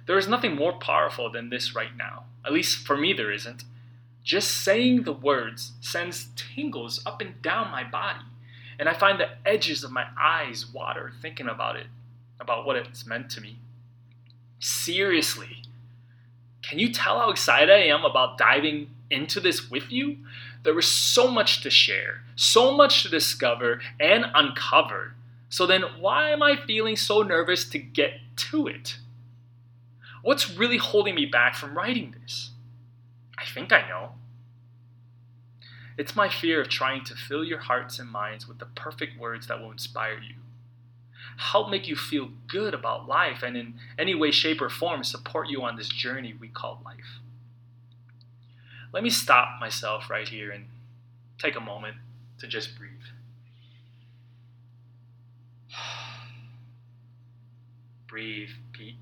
There 0.07 0.19
is 0.19 0.29
nothing 0.29 0.57
more 0.57 0.79
powerful 0.79 1.31
than 1.31 1.51
this 1.51 1.75
right 1.75 1.97
now. 1.97 2.25
At 2.45 2.53
least 2.53 2.87
for 2.87 2.97
me, 2.97 3.13
there 3.13 3.33
isn't. 3.33 3.65
Just 4.23 4.51
saying 4.51 5.03
the 5.03 5.13
words 5.13 5.73
sends 5.81 6.29
tingles 6.37 7.03
up 7.07 7.21
and 7.21 7.41
down 7.43 7.71
my 7.71 7.85
body, 7.85 8.25
and 8.79 8.89
I 8.89 8.95
find 8.95 9.19
the 9.19 9.31
edges 9.47 9.83
of 9.83 9.93
my 9.93 10.07
eyes 10.19 10.67
water 10.73 11.13
thinking 11.21 11.49
about 11.49 11.77
it, 11.77 11.87
about 12.39 12.67
what 12.67 12.77
it's 12.77 13.07
meant 13.07 13.31
to 13.31 13.41
me. 13.41 13.59
Seriously, 14.59 15.63
can 16.63 16.79
you 16.79 16.93
tell 16.93 17.19
how 17.19 17.31
excited 17.31 17.71
I 17.71 17.85
am 17.85 18.05
about 18.05 18.39
diving 18.39 18.89
into 19.11 19.41
this 19.41 19.71
with 19.71 19.91
you? 19.91 20.19
There 20.63 20.79
is 20.79 20.87
so 20.87 21.29
much 21.29 21.63
to 21.63 21.71
share, 21.71 22.23
so 22.37 22.77
much 22.77 23.03
to 23.03 23.09
discover 23.09 23.81
and 23.99 24.27
uncover. 24.35 25.15
So 25.49 25.67
then, 25.67 25.83
why 25.99 26.31
am 26.31 26.43
I 26.43 26.57
feeling 26.57 26.97
so 26.97 27.23
nervous 27.23 27.69
to 27.71 27.79
get 27.79 28.13
to 28.37 28.67
it? 28.67 28.99
What's 30.23 30.51
really 30.51 30.77
holding 30.77 31.15
me 31.15 31.27
back 31.27 31.55
from 31.55 31.77
writing 31.77 32.15
this? 32.21 32.51
I 33.39 33.45
think 33.45 33.73
I 33.73 33.89
know. 33.89 34.11
It's 35.97 36.17
my 36.17 36.29
fear 36.29 36.61
of 36.61 36.69
trying 36.69 37.05
to 37.05 37.15
fill 37.15 37.45
your 37.45 37.59
hearts 37.59 37.99
and 37.99 38.09
minds 38.09 38.47
with 38.47 38.59
the 38.59 38.67
perfect 38.67 39.19
words 39.19 39.47
that 39.49 39.61
will 39.61 39.71
inspire 39.71 40.19
you, 40.19 40.37
help 41.37 41.69
make 41.71 41.87
you 41.89 41.97
feel 41.97 42.31
good 42.47 42.75
about 42.75 43.09
life, 43.09 43.43
and 43.43 43.57
in 43.57 43.75
any 43.99 44.15
way, 44.15 44.31
shape, 44.31 44.61
or 44.63 44.71
form 44.71 45.05
support 45.05 45.49
you 45.49 45.63
on 45.63 45.77
this 45.77 45.89
journey 45.89 46.35
we 46.39 46.49
call 46.49 46.81
life. 46.85 47.21
Let 48.93 49.03
me 49.03 49.11
stop 49.11 49.61
myself 49.61 50.11
right 50.11 50.29
here 50.29 50.51
and 50.51 50.67
take 51.39 51.57
a 51.57 51.61
moment 51.61 51.97
to 52.39 52.47
just 52.47 52.77
breathe. 52.79 52.91
breathe, 58.07 58.51
Pete. 58.73 58.97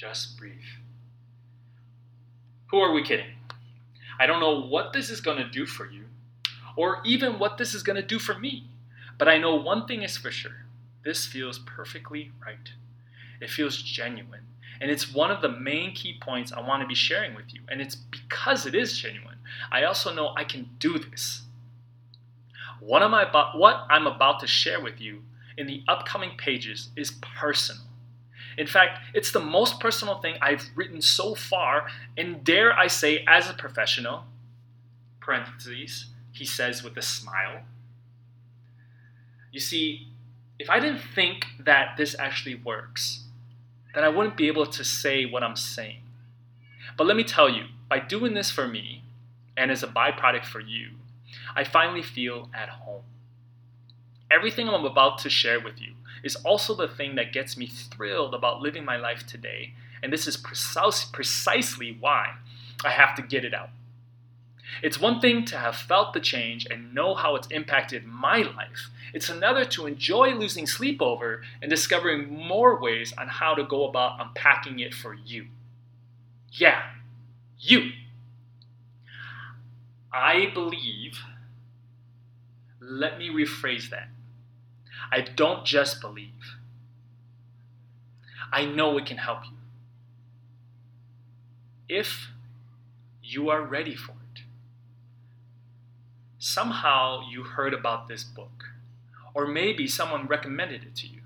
Just 0.00 0.38
breathe. 0.38 0.54
Who 2.70 2.78
are 2.78 2.90
we 2.90 3.02
kidding? 3.02 3.34
I 4.18 4.24
don't 4.24 4.40
know 4.40 4.62
what 4.62 4.94
this 4.94 5.10
is 5.10 5.20
going 5.20 5.36
to 5.36 5.50
do 5.50 5.66
for 5.66 5.90
you, 5.90 6.06
or 6.74 7.02
even 7.04 7.38
what 7.38 7.58
this 7.58 7.74
is 7.74 7.82
going 7.82 7.96
to 7.96 8.02
do 8.02 8.18
for 8.18 8.38
me, 8.38 8.70
but 9.18 9.28
I 9.28 9.36
know 9.36 9.56
one 9.56 9.86
thing 9.86 10.02
is 10.02 10.16
for 10.16 10.30
sure 10.30 10.64
this 11.04 11.26
feels 11.26 11.58
perfectly 11.58 12.32
right. 12.46 12.70
It 13.42 13.50
feels 13.50 13.82
genuine. 13.82 14.46
And 14.80 14.90
it's 14.90 15.12
one 15.12 15.30
of 15.30 15.42
the 15.42 15.50
main 15.50 15.94
key 15.94 16.18
points 16.18 16.50
I 16.50 16.66
want 16.66 16.80
to 16.80 16.88
be 16.88 16.94
sharing 16.94 17.34
with 17.34 17.52
you. 17.52 17.60
And 17.68 17.82
it's 17.82 17.96
because 17.96 18.64
it 18.64 18.74
is 18.74 18.98
genuine. 18.98 19.36
I 19.70 19.84
also 19.84 20.14
know 20.14 20.32
I 20.34 20.44
can 20.44 20.70
do 20.78 20.98
this. 20.98 21.42
What, 22.80 23.02
am 23.02 23.12
I 23.12 23.28
about, 23.28 23.58
what 23.58 23.86
I'm 23.90 24.06
about 24.06 24.40
to 24.40 24.46
share 24.46 24.80
with 24.80 24.98
you 24.98 25.24
in 25.58 25.66
the 25.66 25.82
upcoming 25.88 26.38
pages 26.38 26.88
is 26.96 27.12
personal. 27.38 27.89
In 28.60 28.66
fact, 28.66 28.98
it's 29.14 29.32
the 29.32 29.40
most 29.40 29.80
personal 29.80 30.20
thing 30.20 30.34
I've 30.42 30.68
written 30.74 31.00
so 31.00 31.34
far, 31.34 31.86
and 32.18 32.44
dare 32.44 32.78
I 32.78 32.88
say, 32.88 33.24
as 33.26 33.48
a 33.48 33.54
professional, 33.54 34.24
parentheses, 35.18 36.08
he 36.30 36.44
says 36.44 36.82
with 36.82 36.94
a 36.98 37.02
smile. 37.02 37.62
You 39.50 39.60
see, 39.60 40.08
if 40.58 40.68
I 40.68 40.78
didn't 40.78 41.00
think 41.14 41.46
that 41.58 41.96
this 41.96 42.14
actually 42.18 42.56
works, 42.56 43.24
then 43.94 44.04
I 44.04 44.10
wouldn't 44.10 44.36
be 44.36 44.48
able 44.48 44.66
to 44.66 44.84
say 44.84 45.24
what 45.24 45.42
I'm 45.42 45.56
saying. 45.56 46.02
But 46.98 47.06
let 47.06 47.16
me 47.16 47.24
tell 47.24 47.48
you, 47.48 47.64
by 47.88 47.98
doing 47.98 48.34
this 48.34 48.50
for 48.50 48.68
me, 48.68 49.04
and 49.56 49.70
as 49.70 49.82
a 49.82 49.86
byproduct 49.86 50.44
for 50.44 50.60
you, 50.60 50.90
I 51.56 51.64
finally 51.64 52.02
feel 52.02 52.50
at 52.52 52.68
home. 52.68 53.04
Everything 54.30 54.68
I'm 54.68 54.84
about 54.84 55.16
to 55.20 55.30
share 55.30 55.60
with 55.60 55.80
you 55.80 55.94
is 56.22 56.36
also 56.36 56.74
the 56.74 56.88
thing 56.88 57.14
that 57.16 57.32
gets 57.32 57.56
me 57.56 57.66
thrilled 57.66 58.34
about 58.34 58.60
living 58.60 58.84
my 58.84 58.96
life 58.96 59.26
today, 59.26 59.74
and 60.02 60.12
this 60.12 60.26
is 60.26 60.36
precis- 60.36 61.04
precisely 61.04 61.96
why 61.98 62.34
I 62.84 62.90
have 62.90 63.14
to 63.16 63.22
get 63.22 63.44
it 63.44 63.54
out. 63.54 63.70
It's 64.82 65.00
one 65.00 65.20
thing 65.20 65.44
to 65.46 65.58
have 65.58 65.76
felt 65.76 66.12
the 66.12 66.20
change 66.20 66.66
and 66.70 66.94
know 66.94 67.14
how 67.14 67.34
it's 67.34 67.48
impacted 67.48 68.04
my 68.04 68.38
life. 68.38 68.90
It's 69.12 69.28
another 69.28 69.64
to 69.64 69.86
enjoy 69.86 70.34
losing 70.34 70.66
sleep 70.66 71.02
over 71.02 71.42
and 71.60 71.68
discovering 71.68 72.32
more 72.32 72.80
ways 72.80 73.12
on 73.18 73.28
how 73.28 73.54
to 73.54 73.64
go 73.64 73.88
about 73.88 74.20
unpacking 74.20 74.78
it 74.78 74.94
for 74.94 75.14
you. 75.14 75.48
Yeah, 76.52 76.82
you. 77.58 77.90
I 80.12 80.50
believe, 80.52 81.18
let 82.80 83.18
me 83.18 83.28
rephrase 83.28 83.90
that. 83.90 84.08
I 85.12 85.20
don't 85.20 85.64
just 85.64 86.00
believe. 86.00 86.56
I 88.52 88.64
know 88.64 88.98
it 88.98 89.06
can 89.06 89.18
help 89.18 89.44
you. 89.44 89.56
If 91.88 92.30
you 93.30 93.48
are 93.48 93.62
ready 93.62 93.94
for 93.94 94.12
it. 94.12 94.42
Somehow 96.38 97.20
you 97.30 97.44
heard 97.44 97.72
about 97.72 98.08
this 98.08 98.24
book, 98.24 98.64
or 99.34 99.46
maybe 99.46 99.86
someone 99.86 100.26
recommended 100.26 100.82
it 100.82 100.96
to 100.96 101.06
you. 101.06 101.20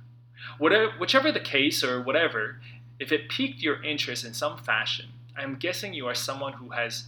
Whatever, 0.59 0.93
whichever 0.99 1.33
the 1.33 1.41
case 1.41 1.83
or 1.83 2.03
whatever, 2.03 2.61
if 2.99 3.11
it 3.11 3.31
piqued 3.31 3.61
your 3.61 3.83
interest 3.83 4.25
in 4.25 4.35
some 4.35 4.59
fashion, 4.59 5.07
I'm 5.37 5.57
guessing 5.57 5.95
you 5.95 6.07
are 6.07 6.15
someone 6.15 6.55
who 6.55 6.71
has, 6.71 7.05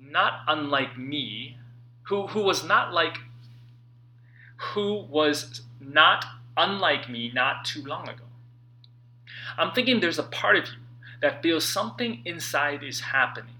not 0.00 0.40
unlike 0.48 0.98
me, 0.98 1.58
who, 2.04 2.26
who 2.26 2.40
was 2.40 2.64
not 2.64 2.92
like 2.92 3.18
who 4.56 5.02
was 5.02 5.62
not 5.80 6.24
unlike 6.56 7.08
me 7.08 7.30
not 7.32 7.64
too 7.64 7.82
long 7.82 8.08
ago. 8.08 8.24
I'm 9.58 9.72
thinking 9.72 10.00
there's 10.00 10.18
a 10.18 10.24
part 10.24 10.56
of 10.56 10.66
you 10.66 10.78
that 11.20 11.42
feels 11.42 11.64
something 11.64 12.22
inside 12.24 12.82
is 12.82 13.00
happening. 13.00 13.54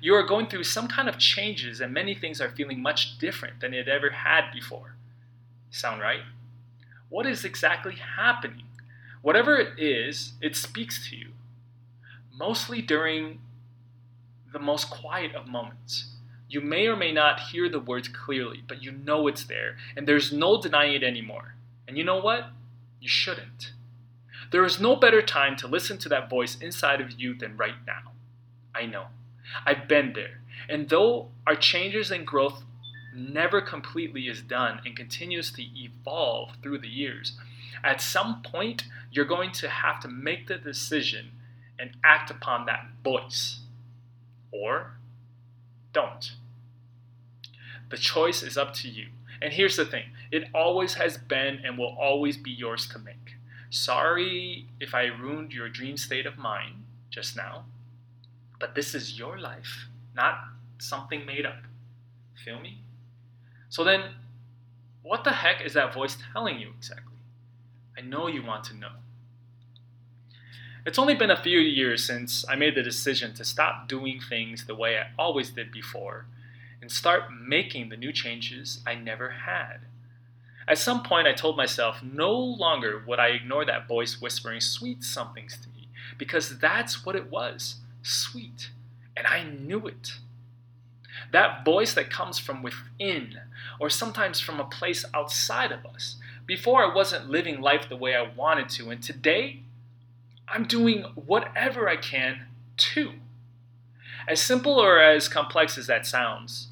You 0.00 0.14
are 0.14 0.26
going 0.26 0.46
through 0.46 0.64
some 0.64 0.88
kind 0.88 1.08
of 1.08 1.18
changes, 1.18 1.80
and 1.80 1.92
many 1.92 2.14
things 2.14 2.40
are 2.40 2.50
feeling 2.50 2.82
much 2.82 3.18
different 3.18 3.60
than 3.60 3.72
it 3.74 3.88
ever 3.88 4.10
had 4.10 4.50
before. 4.52 4.96
Sound 5.70 6.00
right? 6.00 6.20
What 7.08 7.26
is 7.26 7.44
exactly 7.44 7.96
happening? 7.96 8.64
Whatever 9.22 9.56
it 9.56 9.78
is, 9.78 10.34
it 10.40 10.56
speaks 10.56 11.08
to 11.08 11.16
you, 11.16 11.30
mostly 12.32 12.82
during 12.82 13.40
the 14.52 14.58
most 14.58 14.90
quiet 14.90 15.34
of 15.34 15.46
moments. 15.46 16.13
You 16.48 16.60
may 16.60 16.86
or 16.86 16.96
may 16.96 17.12
not 17.12 17.40
hear 17.40 17.68
the 17.68 17.80
words 17.80 18.08
clearly, 18.08 18.62
but 18.66 18.82
you 18.82 18.92
know 18.92 19.26
it's 19.26 19.44
there, 19.44 19.76
and 19.96 20.06
there's 20.06 20.32
no 20.32 20.60
denying 20.60 20.94
it 20.94 21.02
anymore. 21.02 21.54
And 21.88 21.96
you 21.96 22.04
know 22.04 22.20
what? 22.20 22.50
You 23.00 23.08
shouldn't. 23.08 23.72
There 24.50 24.64
is 24.64 24.80
no 24.80 24.94
better 24.96 25.22
time 25.22 25.56
to 25.56 25.66
listen 25.66 25.98
to 25.98 26.08
that 26.10 26.30
voice 26.30 26.56
inside 26.60 27.00
of 27.00 27.18
you 27.18 27.34
than 27.34 27.56
right 27.56 27.74
now. 27.86 28.12
I 28.74 28.86
know. 28.86 29.06
I've 29.66 29.88
been 29.88 30.12
there. 30.12 30.40
And 30.68 30.88
though 30.88 31.28
our 31.46 31.56
changes 31.56 32.10
and 32.10 32.26
growth 32.26 32.62
never 33.14 33.60
completely 33.60 34.22
is 34.28 34.42
done 34.42 34.80
and 34.84 34.96
continues 34.96 35.52
to 35.52 35.62
evolve 35.62 36.50
through 36.62 36.78
the 36.78 36.88
years. 36.88 37.38
At 37.82 38.00
some 38.00 38.42
point, 38.42 38.84
you're 39.10 39.24
going 39.24 39.52
to 39.52 39.68
have 39.68 40.00
to 40.00 40.08
make 40.08 40.46
the 40.46 40.56
decision 40.56 41.32
and 41.78 41.96
act 42.02 42.30
upon 42.30 42.66
that 42.66 42.86
voice. 43.02 43.60
Or 44.50 44.98
don't. 45.94 46.32
The 47.90 47.96
choice 47.96 48.42
is 48.42 48.58
up 48.58 48.74
to 48.74 48.88
you. 48.88 49.06
And 49.40 49.52
here's 49.52 49.76
the 49.76 49.84
thing 49.84 50.04
it 50.30 50.48
always 50.54 50.94
has 50.94 51.16
been 51.16 51.60
and 51.64 51.78
will 51.78 51.96
always 51.98 52.36
be 52.36 52.50
yours 52.50 52.86
to 52.88 52.98
make. 52.98 53.36
Sorry 53.70 54.66
if 54.80 54.94
I 54.94 55.04
ruined 55.06 55.52
your 55.52 55.68
dream 55.68 55.96
state 55.96 56.26
of 56.26 56.38
mind 56.38 56.84
just 57.10 57.36
now, 57.36 57.64
but 58.60 58.74
this 58.74 58.94
is 58.94 59.18
your 59.18 59.38
life, 59.38 59.88
not 60.14 60.38
something 60.78 61.26
made 61.26 61.46
up. 61.46 61.62
Feel 62.44 62.60
me? 62.60 62.78
So 63.68 63.84
then, 63.84 64.14
what 65.02 65.24
the 65.24 65.32
heck 65.32 65.64
is 65.64 65.74
that 65.74 65.92
voice 65.92 66.16
telling 66.32 66.58
you 66.58 66.72
exactly? 66.76 67.18
I 67.96 68.00
know 68.00 68.26
you 68.26 68.42
want 68.42 68.64
to 68.64 68.76
know. 68.76 68.92
It's 70.86 70.98
only 70.98 71.14
been 71.14 71.30
a 71.30 71.42
few 71.42 71.60
years 71.60 72.04
since 72.04 72.44
I 72.46 72.56
made 72.56 72.74
the 72.74 72.82
decision 72.82 73.32
to 73.34 73.44
stop 73.44 73.88
doing 73.88 74.20
things 74.20 74.66
the 74.66 74.74
way 74.74 74.98
I 74.98 75.06
always 75.18 75.48
did 75.48 75.72
before 75.72 76.26
and 76.82 76.92
start 76.92 77.32
making 77.32 77.88
the 77.88 77.96
new 77.96 78.12
changes 78.12 78.82
I 78.86 78.94
never 78.94 79.30
had. 79.30 79.78
At 80.68 80.76
some 80.76 81.02
point, 81.02 81.26
I 81.26 81.32
told 81.32 81.56
myself 81.56 82.02
no 82.02 82.32
longer 82.34 83.02
would 83.06 83.18
I 83.18 83.28
ignore 83.28 83.64
that 83.64 83.88
voice 83.88 84.20
whispering 84.20 84.60
sweet 84.60 85.02
somethings 85.02 85.56
to 85.62 85.70
me, 85.70 85.88
because 86.18 86.58
that's 86.58 87.06
what 87.06 87.16
it 87.16 87.30
was 87.30 87.76
sweet, 88.02 88.68
and 89.16 89.26
I 89.26 89.42
knew 89.42 89.86
it. 89.86 90.12
That 91.32 91.64
voice 91.64 91.94
that 91.94 92.10
comes 92.10 92.38
from 92.38 92.62
within, 92.62 93.40
or 93.80 93.88
sometimes 93.88 94.38
from 94.38 94.60
a 94.60 94.64
place 94.64 95.06
outside 95.14 95.72
of 95.72 95.86
us. 95.86 96.16
Before, 96.44 96.84
I 96.84 96.94
wasn't 96.94 97.30
living 97.30 97.62
life 97.62 97.88
the 97.88 97.96
way 97.96 98.14
I 98.14 98.30
wanted 98.36 98.68
to, 98.70 98.90
and 98.90 99.02
today, 99.02 99.60
I'm 100.48 100.64
doing 100.64 101.02
whatever 101.14 101.88
I 101.88 101.96
can 101.96 102.46
to. 102.76 103.12
As 104.28 104.40
simple 104.40 104.80
or 104.80 105.00
as 105.00 105.28
complex 105.28 105.76
as 105.76 105.86
that 105.86 106.06
sounds, 106.06 106.68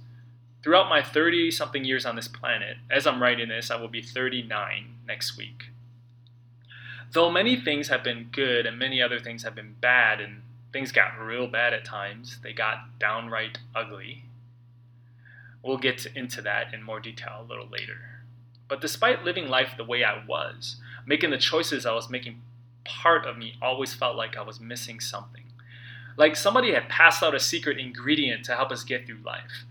throughout 0.63 0.89
my 0.89 1.03
30 1.03 1.51
something 1.51 1.85
years 1.85 2.07
on 2.07 2.17
this 2.17 2.29
planet, 2.29 2.79
as 2.91 3.07
I'm 3.07 3.23
writing 3.23 3.49
this, 3.49 3.71
I 3.71 3.77
will 3.77 3.89
be 3.89 4.03
39 4.03 4.95
next 5.07 5.37
week. 5.37 5.65
Though 7.13 7.31
many 7.31 7.57
things 7.57 7.89
have 7.89 8.03
been 8.03 8.29
good 8.33 8.65
and 8.65 8.79
many 8.79 9.03
other 9.03 9.21
things 9.21 9.43
have 9.43 9.55
been 9.55 9.77
bad, 9.81 10.21
and 10.21 10.43
things 10.73 10.93
got 10.93 11.19
real 11.21 11.47
bad 11.47 11.75
at 11.75 11.85
times, 11.85 12.39
they 12.43 12.53
got 12.53 12.99
downright 12.99 13.59
ugly. 13.75 14.25
We'll 15.63 15.79
get 15.79 16.07
into 16.07 16.41
that 16.43 16.73
in 16.73 16.83
more 16.83 17.01
detail 17.01 17.41
a 17.41 17.49
little 17.49 17.69
later. 17.69 18.23
But 18.67 18.81
despite 18.81 19.25
living 19.25 19.49
life 19.49 19.75
the 19.77 19.85
way 19.85 20.03
I 20.03 20.25
was, 20.27 20.77
making 21.07 21.31
the 21.31 21.39
choices 21.39 21.85
I 21.85 21.93
was 21.93 22.09
making 22.09 22.41
part 22.85 23.27
of 23.27 23.39
me 23.39 23.55
always 23.61 23.95
felt 23.95 24.17
like 24.17 24.37
I 24.37 24.43
was 24.43 24.61
missing 24.61 25.01
something. 25.01 25.45
Like 26.17 26.37
somebody 26.37 26.73
had 26.73 26.89
passed 26.89 27.23
out 27.23 27.35
a 27.35 27.41
secret 27.41 27.79
ingredient 27.79 28.45
to 28.47 28.55
help 28.55 28.71
us 28.71 28.85
get 28.85 29.07
through 29.07 29.21
life. 29.25 29.65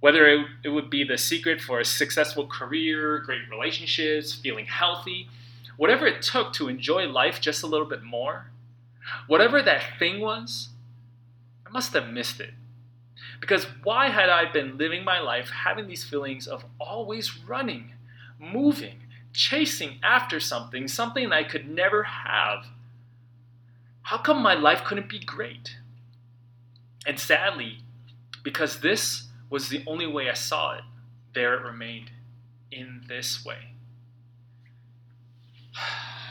Whether 0.00 0.26
it, 0.26 0.46
it 0.64 0.68
would 0.68 0.90
be 0.90 1.04
the 1.04 1.18
secret 1.18 1.60
for 1.60 1.80
a 1.80 1.84
successful 1.84 2.46
career, 2.46 3.18
great 3.18 3.48
relationships, 3.50 4.34
feeling 4.34 4.66
healthy, 4.66 5.28
whatever 5.76 6.06
it 6.06 6.22
took 6.22 6.52
to 6.54 6.68
enjoy 6.68 7.06
life 7.06 7.40
just 7.40 7.62
a 7.62 7.66
little 7.66 7.86
bit 7.86 8.02
more, 8.02 8.50
whatever 9.26 9.62
that 9.62 9.98
thing 9.98 10.20
was, 10.20 10.68
I 11.66 11.70
must 11.70 11.92
have 11.94 12.08
missed 12.08 12.40
it. 12.40 12.54
Because 13.40 13.66
why 13.82 14.08
had 14.08 14.28
I 14.28 14.50
been 14.50 14.78
living 14.78 15.04
my 15.04 15.20
life 15.20 15.50
having 15.50 15.86
these 15.86 16.04
feelings 16.04 16.46
of 16.46 16.64
always 16.80 17.38
running, 17.38 17.92
moving, 18.38 19.00
chasing 19.32 19.98
after 20.02 20.40
something, 20.40 20.88
something 20.88 21.32
I 21.32 21.44
could 21.44 21.68
never 21.68 22.04
have. 22.04 22.66
How 24.02 24.18
come 24.18 24.42
my 24.42 24.54
life 24.54 24.84
couldn't 24.84 25.08
be 25.08 25.18
great? 25.18 25.76
And 27.06 27.18
sadly, 27.18 27.78
because 28.42 28.80
this 28.80 29.28
was 29.50 29.68
the 29.68 29.82
only 29.86 30.06
way 30.06 30.28
I 30.28 30.34
saw 30.34 30.76
it, 30.76 30.84
there 31.34 31.54
it 31.54 31.62
remained 31.62 32.10
in 32.70 33.02
this 33.08 33.44
way. 33.44 33.72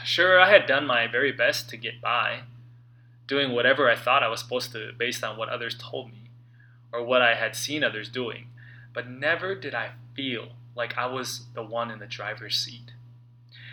Sure, 0.04 0.40
I 0.40 0.50
had 0.50 0.64
done 0.66 0.86
my 0.86 1.06
very 1.06 1.32
best 1.32 1.68
to 1.68 1.76
get 1.76 2.00
by, 2.00 2.40
doing 3.26 3.52
whatever 3.52 3.90
I 3.90 3.94
thought 3.94 4.22
I 4.22 4.28
was 4.28 4.40
supposed 4.40 4.72
to 4.72 4.92
based 4.96 5.22
on 5.22 5.36
what 5.36 5.50
others 5.50 5.76
told 5.78 6.10
me 6.10 6.30
or 6.90 7.04
what 7.04 7.20
I 7.20 7.34
had 7.34 7.54
seen 7.54 7.84
others 7.84 8.08
doing, 8.08 8.46
but 8.94 9.06
never 9.06 9.54
did 9.54 9.74
I 9.74 9.90
feel 10.14 10.52
like 10.78 10.96
I 10.96 11.06
was 11.06 11.46
the 11.54 11.62
one 11.62 11.90
in 11.90 11.98
the 11.98 12.06
driver's 12.06 12.56
seat. 12.56 12.92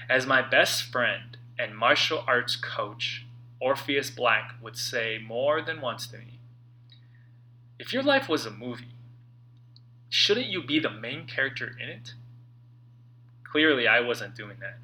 As 0.09 0.25
my 0.25 0.41
best 0.41 0.91
friend 0.91 1.37
and 1.57 1.77
martial 1.77 2.23
arts 2.27 2.55
coach, 2.55 3.25
Orpheus 3.61 4.09
Black, 4.09 4.55
would 4.61 4.75
say 4.75 5.19
more 5.23 5.61
than 5.61 5.81
once 5.81 6.07
to 6.07 6.17
me 6.17 6.39
If 7.77 7.93
your 7.93 8.01
life 8.01 8.27
was 8.27 8.45
a 8.45 8.51
movie, 8.51 8.95
shouldn't 10.09 10.47
you 10.47 10.63
be 10.63 10.79
the 10.79 10.89
main 10.89 11.27
character 11.27 11.77
in 11.79 11.89
it? 11.89 12.13
Clearly, 13.43 13.87
I 13.87 13.99
wasn't 13.99 14.35
doing 14.35 14.57
that. 14.59 14.79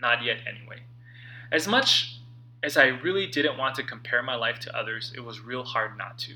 Not 0.00 0.22
yet, 0.22 0.38
anyway. 0.46 0.82
As 1.50 1.66
much 1.66 2.20
as 2.62 2.76
I 2.76 2.86
really 2.86 3.26
didn't 3.26 3.58
want 3.58 3.74
to 3.74 3.82
compare 3.82 4.22
my 4.22 4.36
life 4.36 4.60
to 4.60 4.76
others, 4.76 5.12
it 5.16 5.20
was 5.20 5.40
real 5.40 5.64
hard 5.64 5.98
not 5.98 6.16
to. 6.18 6.34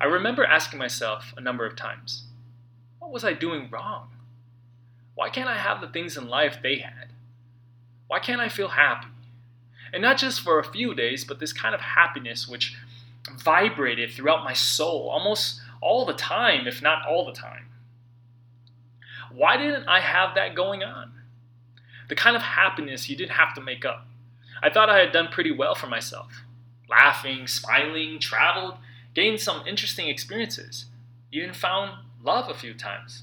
I 0.00 0.06
remember 0.06 0.44
asking 0.44 0.78
myself 0.80 1.32
a 1.36 1.40
number 1.40 1.64
of 1.64 1.76
times, 1.76 2.24
what 2.98 3.12
was 3.12 3.24
I 3.24 3.32
doing 3.32 3.70
wrong? 3.70 4.08
Why 5.16 5.30
can't 5.30 5.48
I 5.48 5.56
have 5.56 5.80
the 5.80 5.88
things 5.88 6.16
in 6.16 6.28
life 6.28 6.58
they 6.62 6.76
had? 6.76 7.08
Why 8.06 8.20
can't 8.20 8.40
I 8.40 8.50
feel 8.50 8.68
happy? 8.68 9.08
And 9.92 10.02
not 10.02 10.18
just 10.18 10.42
for 10.42 10.60
a 10.60 10.72
few 10.72 10.94
days, 10.94 11.24
but 11.24 11.40
this 11.40 11.54
kind 11.54 11.74
of 11.74 11.80
happiness 11.80 12.46
which 12.46 12.76
vibrated 13.42 14.12
throughout 14.12 14.44
my 14.44 14.52
soul 14.52 15.08
almost 15.08 15.60
all 15.80 16.04
the 16.04 16.12
time, 16.12 16.66
if 16.66 16.82
not 16.82 17.06
all 17.08 17.24
the 17.24 17.32
time. 17.32 17.66
Why 19.32 19.56
didn't 19.56 19.88
I 19.88 20.00
have 20.00 20.34
that 20.34 20.54
going 20.54 20.84
on? 20.84 21.12
The 22.08 22.14
kind 22.14 22.36
of 22.36 22.42
happiness 22.42 23.08
you 23.08 23.16
didn't 23.16 23.32
have 23.32 23.54
to 23.54 23.60
make 23.60 23.86
up. 23.86 24.06
I 24.62 24.68
thought 24.68 24.90
I 24.90 24.98
had 24.98 25.12
done 25.12 25.28
pretty 25.28 25.50
well 25.50 25.74
for 25.74 25.86
myself. 25.86 26.42
Laughing, 26.90 27.46
smiling, 27.46 28.18
traveled, 28.20 28.74
gained 29.14 29.40
some 29.40 29.66
interesting 29.66 30.08
experiences, 30.08 30.86
even 31.32 31.54
found 31.54 32.04
love 32.22 32.50
a 32.50 32.54
few 32.54 32.74
times. 32.74 33.22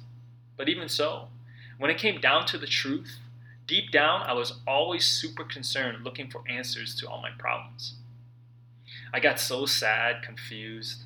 But 0.58 0.69
even 0.69 0.89
so, 0.89 1.27
when 1.77 1.91
it 1.91 1.97
came 1.97 2.21
down 2.21 2.45
to 2.47 2.57
the 2.57 2.67
truth, 2.67 3.19
Deep 3.65 3.91
down, 3.91 4.21
I 4.23 4.33
was 4.33 4.59
always 4.67 5.05
super 5.05 5.43
concerned 5.43 6.03
looking 6.03 6.29
for 6.29 6.43
answers 6.49 6.95
to 6.95 7.07
all 7.07 7.21
my 7.21 7.31
problems. 7.38 7.95
I 9.13 9.19
got 9.19 9.39
so 9.39 9.65
sad, 9.65 10.21
confused, 10.21 11.03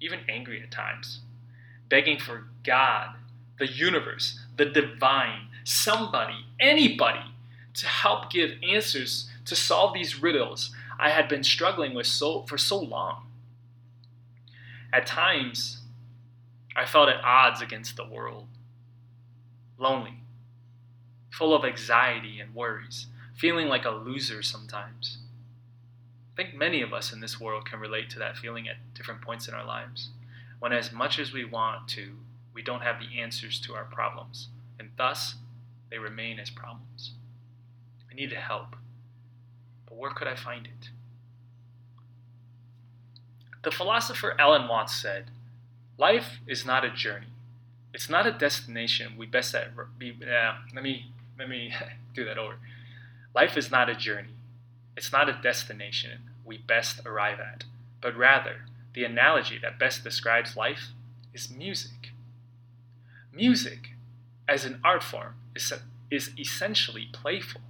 even 0.00 0.20
angry 0.28 0.62
at 0.62 0.70
times, 0.70 1.20
begging 1.88 2.18
for 2.18 2.44
God, 2.64 3.16
the 3.58 3.66
universe, 3.66 4.40
the 4.56 4.64
divine, 4.64 5.48
somebody, 5.64 6.46
anybody 6.58 7.34
to 7.74 7.86
help 7.86 8.30
give 8.30 8.52
answers 8.62 9.28
to 9.44 9.54
solve 9.54 9.92
these 9.92 10.22
riddles 10.22 10.70
I 10.98 11.10
had 11.10 11.28
been 11.28 11.44
struggling 11.44 11.92
with 11.92 12.06
so, 12.06 12.42
for 12.46 12.56
so 12.56 12.78
long. 12.78 13.26
At 14.92 15.06
times, 15.06 15.82
I 16.74 16.86
felt 16.86 17.10
at 17.10 17.22
odds 17.22 17.60
against 17.60 17.96
the 17.96 18.06
world, 18.06 18.46
lonely, 19.78 20.20
full 21.30 21.54
of 21.54 21.64
anxiety 21.64 22.40
and 22.40 22.54
worries, 22.54 23.06
feeling 23.34 23.68
like 23.68 23.84
a 23.84 23.90
loser 23.90 24.42
sometimes. 24.42 25.18
I 26.32 26.42
think 26.42 26.54
many 26.54 26.82
of 26.82 26.92
us 26.92 27.12
in 27.12 27.20
this 27.20 27.40
world 27.40 27.68
can 27.68 27.80
relate 27.80 28.10
to 28.10 28.18
that 28.18 28.36
feeling 28.36 28.68
at 28.68 28.76
different 28.94 29.22
points 29.22 29.48
in 29.48 29.54
our 29.54 29.64
lives, 29.64 30.10
when 30.58 30.72
as 30.72 30.92
much 30.92 31.18
as 31.18 31.32
we 31.32 31.44
want 31.44 31.88
to, 31.88 32.16
we 32.54 32.62
don't 32.62 32.82
have 32.82 32.96
the 32.98 33.20
answers 33.20 33.60
to 33.60 33.74
our 33.74 33.84
problems, 33.84 34.48
and 34.78 34.90
thus 34.96 35.34
they 35.90 35.98
remain 35.98 36.38
as 36.38 36.50
problems. 36.50 37.12
I 38.10 38.14
needed 38.14 38.38
help, 38.38 38.76
but 39.86 39.98
where 39.98 40.10
could 40.10 40.28
I 40.28 40.34
find 40.34 40.66
it? 40.66 40.90
The 43.62 43.70
philosopher 43.70 44.34
Alan 44.38 44.68
Watts 44.68 44.94
said, 44.94 45.30
Life 45.98 46.38
is 46.46 46.64
not 46.64 46.84
a 46.84 46.90
journey. 46.90 47.35
It's 47.96 48.10
not 48.10 48.26
a 48.26 48.30
destination 48.30 49.14
we 49.16 49.24
best 49.24 49.54
at 49.54 49.70
be, 49.98 50.10
uh, 50.22 50.52
let 50.74 50.84
me 50.84 51.12
let 51.38 51.48
me 51.48 51.72
do 52.14 52.26
that 52.26 52.36
over. 52.36 52.58
Life 53.34 53.56
is 53.56 53.70
not 53.70 53.88
a 53.88 53.94
journey, 53.94 54.34
it's 54.94 55.12
not 55.12 55.30
a 55.30 55.40
destination 55.42 56.20
we 56.44 56.58
best 56.58 57.00
arrive 57.06 57.40
at, 57.40 57.64
but 58.02 58.14
rather, 58.14 58.66
the 58.92 59.04
analogy 59.04 59.58
that 59.62 59.78
best 59.78 60.04
describes 60.04 60.58
life 60.58 60.88
is 61.32 61.50
music. 61.50 62.12
Music, 63.32 63.92
as 64.46 64.66
an 64.66 64.78
art 64.84 65.02
form, 65.02 65.36
is, 65.54 65.72
is 66.10 66.32
essentially 66.38 67.08
playful. 67.14 67.62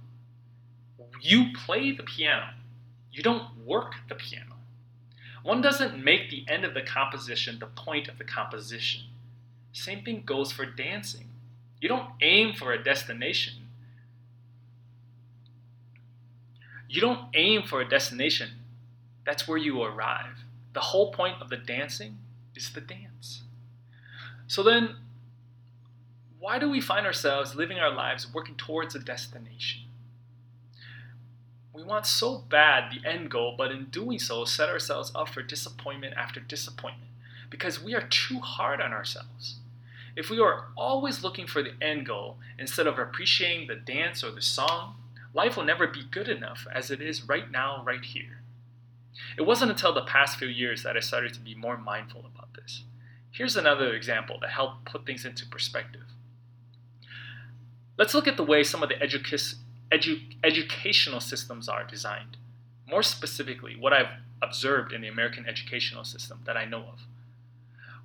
You 1.21 1.53
play 1.55 1.93
the 1.93 2.03
piano, 2.03 2.49
you 3.13 3.23
don't 3.23 3.65
work 3.65 3.93
the 4.09 4.15
piano. 4.15 4.55
One 5.43 5.61
doesn't 5.61 6.03
make 6.03 6.29
the 6.29 6.43
end 6.49 6.65
of 6.65 6.73
the 6.73 6.81
composition 6.81 7.59
the 7.59 7.67
point 7.67 8.09
of 8.09 8.17
the 8.17 8.25
composition. 8.25 9.03
Same 9.73 10.03
thing 10.03 10.23
goes 10.25 10.51
for 10.51 10.65
dancing. 10.65 11.27
You 11.79 11.89
don't 11.89 12.09
aim 12.21 12.53
for 12.53 12.71
a 12.71 12.83
destination. 12.83 13.53
You 16.89 17.01
don't 17.01 17.27
aim 17.33 17.63
for 17.63 17.81
a 17.81 17.87
destination. 17.87 18.49
That's 19.25 19.47
where 19.47 19.57
you 19.57 19.81
arrive. 19.83 20.43
The 20.73 20.79
whole 20.79 21.11
point 21.11 21.41
of 21.41 21.49
the 21.49 21.57
dancing 21.57 22.17
is 22.55 22.71
the 22.71 22.81
dance. 22.81 23.43
So 24.47 24.63
then, 24.63 24.95
why 26.39 26.59
do 26.59 26.69
we 26.69 26.79
find 26.79 27.05
ourselves 27.05 27.55
living 27.55 27.77
our 27.77 27.93
lives 27.93 28.33
working 28.33 28.55
towards 28.55 28.95
a 28.95 28.99
destination? 28.99 29.81
We 31.73 31.83
want 31.83 32.05
so 32.05 32.39
bad 32.49 32.91
the 32.91 33.07
end 33.07 33.29
goal, 33.29 33.55
but 33.57 33.71
in 33.71 33.85
doing 33.85 34.17
so, 34.17 34.45
set 34.45 34.69
ourselves 34.69 35.11
up 35.13 35.29
for 35.29 35.43
disappointment 35.43 36.15
after 36.15 36.39
disappointment 36.39 37.06
because 37.49 37.81
we 37.81 37.95
are 37.95 38.01
too 38.01 38.39
hard 38.39 38.81
on 38.81 38.91
ourselves. 38.91 39.55
If 40.15 40.29
we 40.29 40.39
are 40.39 40.65
always 40.75 41.23
looking 41.23 41.45
for 41.45 41.61
the 41.61 41.73
end 41.81 42.05
goal 42.05 42.37
instead 42.57 42.87
of 42.87 42.97
appreciating 42.97 43.67
the 43.67 43.75
dance 43.75 44.23
or 44.23 44.31
the 44.31 44.41
song, 44.41 44.95
life 45.33 45.55
will 45.55 45.63
never 45.63 45.87
be 45.87 46.03
good 46.09 46.27
enough 46.27 46.65
as 46.73 46.89
it 46.89 47.01
is 47.01 47.27
right 47.27 47.51
now, 47.51 47.83
right 47.85 48.03
here. 48.03 48.41
It 49.37 49.43
wasn't 49.43 49.71
until 49.71 49.93
the 49.93 50.01
past 50.01 50.37
few 50.37 50.47
years 50.47 50.83
that 50.83 50.97
I 50.97 51.01
started 51.01 51.33
to 51.35 51.39
be 51.39 51.55
more 51.55 51.77
mindful 51.77 52.21
about 52.21 52.53
this. 52.53 52.83
Here's 53.31 53.55
another 53.55 53.93
example 53.93 54.39
that 54.41 54.49
helped 54.49 54.85
put 54.85 55.05
things 55.05 55.25
into 55.25 55.45
perspective. 55.45 56.05
Let's 57.97 58.13
look 58.13 58.27
at 58.27 58.37
the 58.37 58.43
way 58.43 58.63
some 58.63 58.83
of 58.83 58.89
the 58.89 58.95
educa- 58.95 59.55
edu- 59.91 60.35
educational 60.43 61.19
systems 61.19 61.67
are 61.69 61.83
designed. 61.83 62.37
More 62.87 63.03
specifically, 63.03 63.75
what 63.75 63.93
I've 63.93 64.19
observed 64.41 64.93
in 64.93 65.01
the 65.01 65.07
American 65.07 65.45
educational 65.47 66.03
system 66.03 66.39
that 66.45 66.57
I 66.57 66.65
know 66.65 66.79
of. 66.79 67.01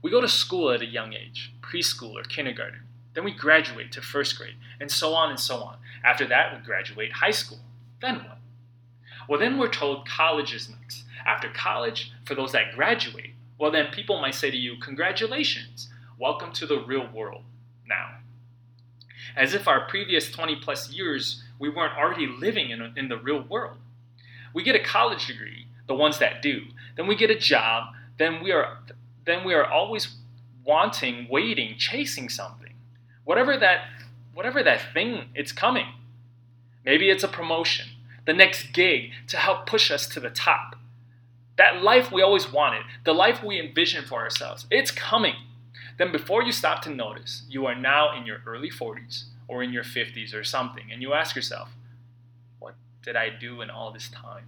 We 0.02 0.10
go 0.10 0.20
to 0.20 0.28
school 0.28 0.70
at 0.72 0.82
a 0.82 0.86
young 0.86 1.12
age, 1.12 1.54
preschool 1.62 2.20
or 2.20 2.24
kindergarten. 2.24 2.80
Then 3.14 3.24
we 3.24 3.32
graduate 3.32 3.92
to 3.92 4.02
first 4.02 4.36
grade, 4.36 4.56
and 4.80 4.90
so 4.90 5.14
on 5.14 5.30
and 5.30 5.38
so 5.38 5.58
on. 5.58 5.76
After 6.04 6.26
that, 6.26 6.54
we 6.54 6.64
graduate 6.64 7.12
high 7.12 7.30
school. 7.30 7.60
Then 8.00 8.16
what? 8.16 8.38
Well, 9.28 9.38
then 9.38 9.58
we're 9.58 9.68
told 9.68 10.08
college 10.08 10.52
is 10.52 10.68
next. 10.68 11.04
After 11.24 11.48
college, 11.50 12.12
for 12.24 12.34
those 12.34 12.52
that 12.52 12.74
graduate, 12.74 13.30
well, 13.58 13.70
then 13.70 13.92
people 13.92 14.20
might 14.20 14.34
say 14.34 14.50
to 14.50 14.56
you, 14.56 14.76
Congratulations, 14.82 15.88
welcome 16.18 16.52
to 16.54 16.66
the 16.66 16.80
real 16.80 17.08
world 17.12 17.44
now. 17.86 18.16
As 19.36 19.54
if 19.54 19.68
our 19.68 19.86
previous 19.86 20.32
20 20.32 20.56
plus 20.56 20.90
years, 20.90 21.44
we 21.60 21.68
weren't 21.68 21.96
already 21.96 22.26
living 22.26 22.70
in, 22.70 22.82
a, 22.82 22.92
in 22.96 23.08
the 23.08 23.16
real 23.16 23.42
world. 23.42 23.76
We 24.52 24.64
get 24.64 24.74
a 24.74 24.82
college 24.82 25.28
degree, 25.28 25.68
the 25.86 25.94
ones 25.94 26.18
that 26.18 26.42
do. 26.42 26.62
Then 26.96 27.06
we 27.06 27.14
get 27.14 27.30
a 27.30 27.38
job. 27.38 27.94
Then 28.18 28.42
we 28.42 28.50
are, 28.50 28.78
then 29.24 29.44
we 29.44 29.54
are 29.54 29.64
always 29.64 30.16
wanting, 30.64 31.26
waiting, 31.28 31.76
chasing 31.76 32.28
something. 32.28 32.74
Whatever 33.24 33.56
that, 33.58 33.86
whatever 34.34 34.62
that 34.62 34.92
thing, 34.92 35.26
it's 35.34 35.52
coming. 35.52 35.86
Maybe 36.84 37.10
it's 37.10 37.24
a 37.24 37.28
promotion, 37.28 37.86
the 38.26 38.32
next 38.32 38.72
gig 38.72 39.10
to 39.28 39.36
help 39.36 39.66
push 39.66 39.90
us 39.90 40.06
to 40.08 40.20
the 40.20 40.30
top. 40.30 40.76
That 41.56 41.82
life 41.82 42.10
we 42.10 42.22
always 42.22 42.50
wanted, 42.50 42.82
the 43.04 43.12
life 43.12 43.42
we 43.42 43.60
envisioned 43.60 44.06
for 44.06 44.20
ourselves, 44.20 44.66
it's 44.70 44.90
coming. 44.90 45.34
Then, 45.98 46.10
before 46.10 46.42
you 46.42 46.52
stop 46.52 46.82
to 46.82 46.90
notice, 46.90 47.42
you 47.48 47.66
are 47.66 47.74
now 47.74 48.16
in 48.16 48.26
your 48.26 48.38
early 48.46 48.70
40s 48.70 49.24
or 49.46 49.62
in 49.62 49.72
your 49.72 49.84
50s 49.84 50.34
or 50.34 50.42
something, 50.42 50.90
and 50.90 51.02
you 51.02 51.12
ask 51.12 51.36
yourself, 51.36 51.68
What 52.58 52.74
did 53.02 53.14
I 53.14 53.28
do 53.28 53.60
in 53.60 53.70
all 53.70 53.92
this 53.92 54.08
time? 54.08 54.46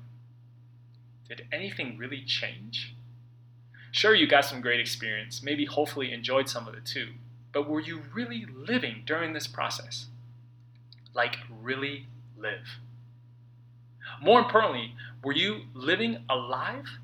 Did 1.28 1.46
anything 1.52 1.98
really 1.98 2.22
change? 2.24 2.93
Sure, 3.94 4.12
you 4.12 4.26
got 4.26 4.44
some 4.44 4.60
great 4.60 4.80
experience, 4.80 5.40
maybe 5.40 5.66
hopefully 5.66 6.12
enjoyed 6.12 6.48
some 6.48 6.66
of 6.66 6.74
it 6.74 6.84
too, 6.84 7.10
but 7.52 7.68
were 7.68 7.78
you 7.78 8.02
really 8.12 8.44
living 8.52 9.04
during 9.06 9.32
this 9.32 9.46
process? 9.46 10.06
Like, 11.14 11.36
really 11.48 12.08
live? 12.36 12.80
More 14.20 14.40
importantly, 14.40 14.96
were 15.22 15.32
you 15.32 15.66
living 15.74 16.24
alive? 16.28 16.98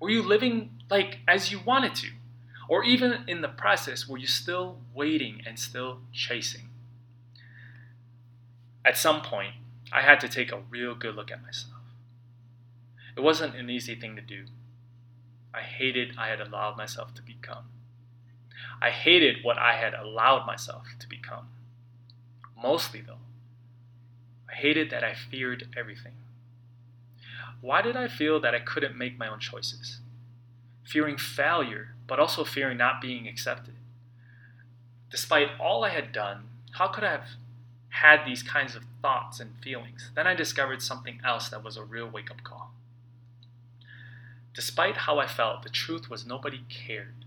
Were 0.00 0.10
you 0.10 0.20
living 0.20 0.70
like 0.90 1.18
as 1.28 1.52
you 1.52 1.60
wanted 1.64 1.94
to? 1.94 2.08
Or 2.68 2.82
even 2.82 3.22
in 3.28 3.40
the 3.40 3.48
process, 3.48 4.08
were 4.08 4.18
you 4.18 4.26
still 4.26 4.78
waiting 4.92 5.42
and 5.46 5.56
still 5.56 6.00
chasing? 6.12 6.70
At 8.84 8.96
some 8.96 9.22
point, 9.22 9.54
I 9.92 10.02
had 10.02 10.18
to 10.22 10.28
take 10.28 10.50
a 10.50 10.62
real 10.70 10.96
good 10.96 11.14
look 11.14 11.30
at 11.30 11.40
myself. 11.40 11.82
It 13.16 13.20
wasn't 13.20 13.54
an 13.54 13.70
easy 13.70 13.94
thing 13.94 14.16
to 14.16 14.22
do. 14.22 14.46
I 15.56 15.62
hated 15.62 16.16
I 16.18 16.28
had 16.28 16.40
allowed 16.40 16.76
myself 16.76 17.14
to 17.14 17.22
become. 17.22 17.64
I 18.82 18.90
hated 18.90 19.42
what 19.42 19.56
I 19.56 19.76
had 19.76 19.94
allowed 19.94 20.46
myself 20.46 20.86
to 20.98 21.08
become. 21.08 21.48
Mostly, 22.62 23.00
though, 23.00 23.24
I 24.50 24.54
hated 24.54 24.90
that 24.90 25.02
I 25.02 25.14
feared 25.14 25.68
everything. 25.76 26.12
Why 27.62 27.80
did 27.80 27.96
I 27.96 28.06
feel 28.06 28.38
that 28.40 28.54
I 28.54 28.60
couldn't 28.60 28.98
make 28.98 29.18
my 29.18 29.28
own 29.28 29.40
choices? 29.40 30.00
Fearing 30.84 31.16
failure, 31.16 31.94
but 32.06 32.20
also 32.20 32.44
fearing 32.44 32.76
not 32.76 33.00
being 33.00 33.26
accepted. 33.26 33.74
Despite 35.10 35.58
all 35.58 35.84
I 35.84 35.90
had 35.90 36.12
done, 36.12 36.48
how 36.72 36.88
could 36.88 37.02
I 37.02 37.12
have 37.12 37.28
had 37.88 38.26
these 38.26 38.42
kinds 38.42 38.76
of 38.76 38.84
thoughts 39.00 39.40
and 39.40 39.56
feelings? 39.62 40.10
Then 40.14 40.26
I 40.26 40.34
discovered 40.34 40.82
something 40.82 41.20
else 41.24 41.48
that 41.48 41.64
was 41.64 41.78
a 41.78 41.82
real 41.82 42.08
wake 42.08 42.30
up 42.30 42.42
call. 42.44 42.72
Despite 44.56 44.96
how 44.96 45.18
I 45.18 45.26
felt, 45.26 45.62
the 45.62 45.68
truth 45.68 46.08
was 46.08 46.24
nobody 46.24 46.62
cared, 46.70 47.26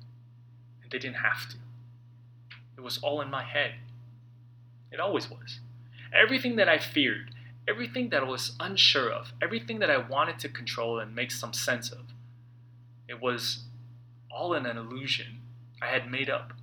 and 0.81 0.91
they 0.91 0.97
didn't 0.97 1.17
have 1.17 1.47
to. 1.49 1.57
It 2.75 2.81
was 2.81 2.97
all 2.97 3.21
in 3.21 3.29
my 3.29 3.43
head. 3.43 3.75
It 4.91 4.99
always 4.99 5.29
was. 5.29 5.59
Everything 6.11 6.55
that 6.55 6.67
I 6.67 6.79
feared, 6.79 7.35
everything 7.67 8.09
that 8.09 8.23
I 8.23 8.25
was 8.25 8.55
unsure 8.59 9.11
of, 9.11 9.31
everything 9.43 9.77
that 9.77 9.91
I 9.91 9.97
wanted 9.97 10.39
to 10.39 10.49
control 10.49 10.97
and 10.97 11.13
make 11.13 11.29
some 11.29 11.53
sense 11.53 11.91
of. 11.91 11.99
It 13.07 13.21
was 13.21 13.65
all 14.31 14.55
in 14.55 14.65
an 14.65 14.77
illusion 14.77 15.41
I 15.79 15.87
had 15.87 16.09
made 16.09 16.31
up 16.31 16.53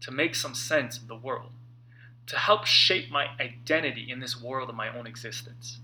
to 0.00 0.10
make 0.10 0.34
some 0.34 0.54
sense 0.54 0.96
of 0.96 1.08
the 1.08 1.14
world, 1.14 1.52
to 2.28 2.38
help 2.38 2.64
shape 2.64 3.10
my 3.10 3.26
identity 3.38 4.10
in 4.10 4.20
this 4.20 4.40
world 4.40 4.70
of 4.70 4.76
my 4.76 4.88
own 4.88 5.06
existence. 5.06 5.80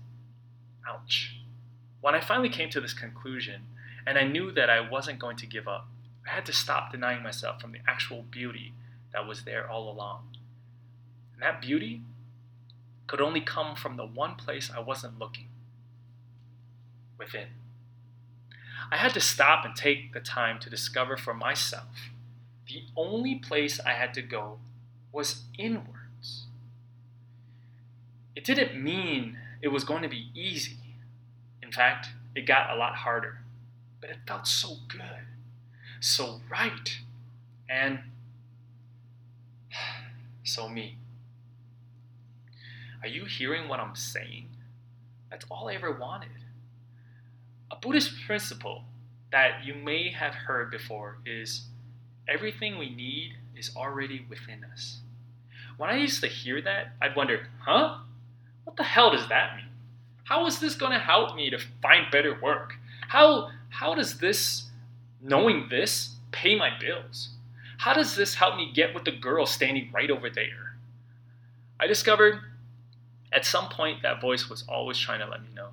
Ouch. 0.89 1.35
When 2.01 2.15
I 2.15 2.19
finally 2.19 2.49
came 2.49 2.71
to 2.71 2.81
this 2.81 2.93
conclusion, 2.95 3.67
and 4.05 4.17
I 4.17 4.23
knew 4.23 4.51
that 4.51 4.69
I 4.69 4.79
wasn't 4.79 5.19
going 5.19 5.37
to 5.37 5.45
give 5.45 5.67
up, 5.67 5.87
I 6.27 6.35
had 6.35 6.45
to 6.47 6.53
stop 6.53 6.91
denying 6.91 7.23
myself 7.23 7.61
from 7.61 7.71
the 7.71 7.79
actual 7.87 8.23
beauty 8.23 8.73
that 9.11 9.27
was 9.27 9.43
there 9.43 9.69
all 9.69 9.91
along. 9.91 10.37
And 11.33 11.43
that 11.43 11.61
beauty 11.61 12.01
could 13.07 13.21
only 13.21 13.41
come 13.41 13.75
from 13.75 13.97
the 13.97 14.05
one 14.05 14.35
place 14.35 14.71
I 14.75 14.79
wasn't 14.79 15.19
looking 15.19 15.47
within. 17.17 17.47
I 18.91 18.97
had 18.97 19.13
to 19.13 19.21
stop 19.21 19.65
and 19.65 19.75
take 19.75 20.13
the 20.13 20.19
time 20.19 20.59
to 20.59 20.69
discover 20.69 21.17
for 21.17 21.33
myself 21.33 22.11
the 22.67 22.83
only 22.95 23.35
place 23.35 23.79
I 23.79 23.93
had 23.93 24.13
to 24.15 24.21
go 24.21 24.57
was 25.11 25.43
inwards. 25.57 26.45
It 28.35 28.43
didn't 28.43 28.81
mean 28.81 29.37
it 29.61 29.67
was 29.67 29.83
going 29.83 30.01
to 30.01 30.09
be 30.09 30.29
easy. 30.33 30.77
In 31.61 31.71
fact, 31.71 32.07
it 32.35 32.47
got 32.47 32.75
a 32.75 32.75
lot 32.75 32.95
harder. 32.95 33.42
But 34.03 34.09
it 34.09 34.17
felt 34.27 34.47
so 34.47 34.75
good, 34.89 35.23
so 36.01 36.41
right, 36.51 36.97
and 37.69 37.99
so 40.43 40.67
me. 40.67 40.97
Are 43.01 43.07
you 43.07 43.23
hearing 43.23 43.69
what 43.69 43.79
I'm 43.79 43.95
saying? 43.95 44.47
That's 45.31 45.45
all 45.49 45.69
I 45.69 45.75
ever 45.75 45.93
wanted. 45.93 46.31
A 47.71 47.77
Buddhist 47.77 48.11
principle 48.27 48.83
that 49.31 49.63
you 49.63 49.73
may 49.73 50.11
have 50.11 50.33
heard 50.33 50.69
before 50.69 51.19
is 51.25 51.67
everything 52.27 52.77
we 52.77 52.93
need 52.93 53.35
is 53.55 53.71
already 53.73 54.25
within 54.29 54.65
us. 54.69 54.97
When 55.77 55.89
I 55.89 55.95
used 55.95 56.19
to 56.19 56.27
hear 56.27 56.61
that, 56.61 56.95
I'd 57.01 57.15
wonder, 57.15 57.47
huh? 57.61 57.99
What 58.65 58.75
the 58.75 58.83
hell 58.83 59.11
does 59.11 59.29
that 59.29 59.55
mean? 59.55 59.67
How 60.25 60.45
is 60.45 60.59
this 60.59 60.75
going 60.75 60.91
to 60.91 60.99
help 60.99 61.37
me 61.37 61.49
to 61.51 61.57
find 61.81 62.11
better 62.11 62.37
work? 62.41 62.73
How, 63.07 63.49
how 63.73 63.93
does 63.95 64.17
this, 64.19 64.69
knowing 65.21 65.67
this, 65.69 66.15
pay 66.31 66.55
my 66.55 66.69
bills? 66.79 67.29
How 67.77 67.93
does 67.93 68.15
this 68.15 68.35
help 68.35 68.55
me 68.55 68.71
get 68.73 68.93
with 68.93 69.05
the 69.05 69.11
girl 69.11 69.45
standing 69.45 69.89
right 69.93 70.09
over 70.09 70.29
there? 70.29 70.77
I 71.79 71.87
discovered 71.87 72.39
at 73.33 73.45
some 73.45 73.67
point, 73.67 74.03
that 74.03 74.21
voice 74.21 74.47
was 74.47 74.63
always 74.69 74.97
trying 74.97 75.19
to 75.19 75.25
let 75.25 75.41
me 75.41 75.49
know 75.55 75.69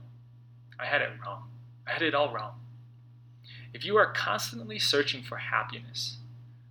I 0.78 0.86
had 0.86 1.02
it 1.02 1.10
wrong. 1.22 1.42
I 1.86 1.92
had 1.92 2.00
it 2.00 2.14
all 2.14 2.32
wrong. 2.32 2.54
If 3.74 3.84
you 3.84 3.98
are 3.98 4.10
constantly 4.10 4.78
searching 4.78 5.22
for 5.22 5.36
happiness, 5.36 6.16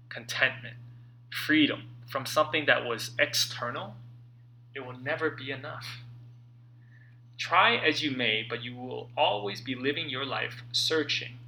contentment, 0.09 0.77
freedom 1.29 1.83
from 2.07 2.25
something 2.25 2.65
that 2.65 2.85
was 2.85 3.11
external, 3.19 3.95
it 4.73 4.83
will 4.83 4.97
never 4.97 5.29
be 5.29 5.51
enough. 5.51 5.99
Try 7.39 7.77
as 7.77 8.03
you 8.03 8.11
may, 8.11 8.45
but 8.47 8.63
you 8.63 8.75
will 8.75 9.09
always 9.17 9.61
be 9.61 9.73
living 9.73 10.09
your 10.09 10.25
life 10.25 10.61
searching, 10.73 11.39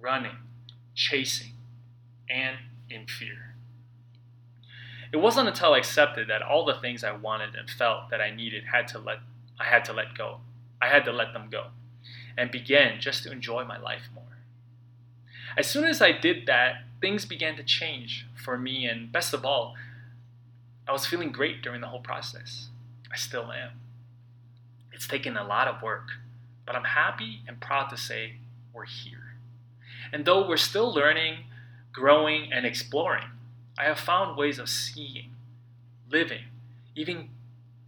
running, 0.00 0.38
chasing, 0.94 1.52
and 2.28 2.56
in 2.88 3.06
fear. 3.06 3.54
It 5.12 5.18
wasn't 5.18 5.48
until 5.48 5.74
I 5.74 5.78
accepted 5.78 6.26
that 6.28 6.40
all 6.40 6.64
the 6.64 6.80
things 6.80 7.04
I 7.04 7.12
wanted 7.12 7.54
and 7.54 7.68
felt 7.68 8.08
that 8.08 8.22
I 8.22 8.34
needed 8.34 8.64
had 8.72 8.88
to 8.88 8.98
let 8.98 9.18
I 9.60 9.64
had 9.64 9.84
to 9.84 9.92
let 9.92 10.16
go. 10.16 10.38
I 10.80 10.88
had 10.88 11.04
to 11.04 11.12
let 11.12 11.34
them 11.34 11.48
go 11.50 11.66
and 12.36 12.50
began 12.50 12.98
just 12.98 13.22
to 13.24 13.30
enjoy 13.30 13.64
my 13.64 13.78
life 13.78 14.08
more. 14.14 14.24
As 15.54 15.68
soon 15.68 15.84
as 15.84 16.00
I 16.00 16.12
did 16.12 16.46
that, 16.46 16.84
things 17.02 17.26
began 17.26 17.56
to 17.56 17.62
change 17.62 18.26
for 18.34 18.56
me 18.56 18.86
and 18.86 19.12
best 19.12 19.34
of 19.34 19.44
all, 19.44 19.74
I 20.88 20.92
was 20.92 21.04
feeling 21.04 21.30
great 21.30 21.60
during 21.60 21.82
the 21.82 21.88
whole 21.88 22.00
process. 22.00 22.68
I 23.12 23.16
still 23.16 23.52
am. 23.52 23.72
It's 24.92 25.06
taken 25.06 25.36
a 25.36 25.44
lot 25.44 25.68
of 25.68 25.82
work, 25.82 26.08
but 26.66 26.76
I'm 26.76 26.84
happy 26.84 27.40
and 27.46 27.60
proud 27.60 27.88
to 27.90 27.96
say 27.96 28.34
we're 28.72 28.84
here. 28.84 29.34
And 30.12 30.24
though 30.24 30.46
we're 30.46 30.56
still 30.56 30.92
learning, 30.92 31.44
growing, 31.92 32.52
and 32.52 32.66
exploring, 32.66 33.28
I 33.78 33.84
have 33.84 33.98
found 33.98 34.36
ways 34.36 34.58
of 34.58 34.68
seeing, 34.68 35.30
living, 36.10 36.44
even, 36.94 37.30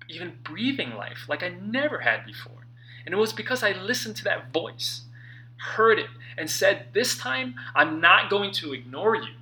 even 0.09 0.38
breathing 0.43 0.95
life 0.95 1.27
like 1.29 1.43
I 1.43 1.49
never 1.49 2.01
had 2.01 2.25
before. 2.25 2.67
And 3.05 3.14
it 3.14 3.19
was 3.19 3.33
because 3.33 3.62
I 3.62 3.73
listened 3.73 4.17
to 4.17 4.25
that 4.25 4.53
voice, 4.53 5.03
heard 5.57 5.99
it, 5.99 6.07
and 6.38 6.51
said, 6.51 6.87
This 6.93 7.19
time 7.19 7.55
I'm 7.75 8.01
not 8.01 8.31
going 8.31 8.53
to 8.53 8.73
ignore 8.73 9.17
you. 9.17 9.35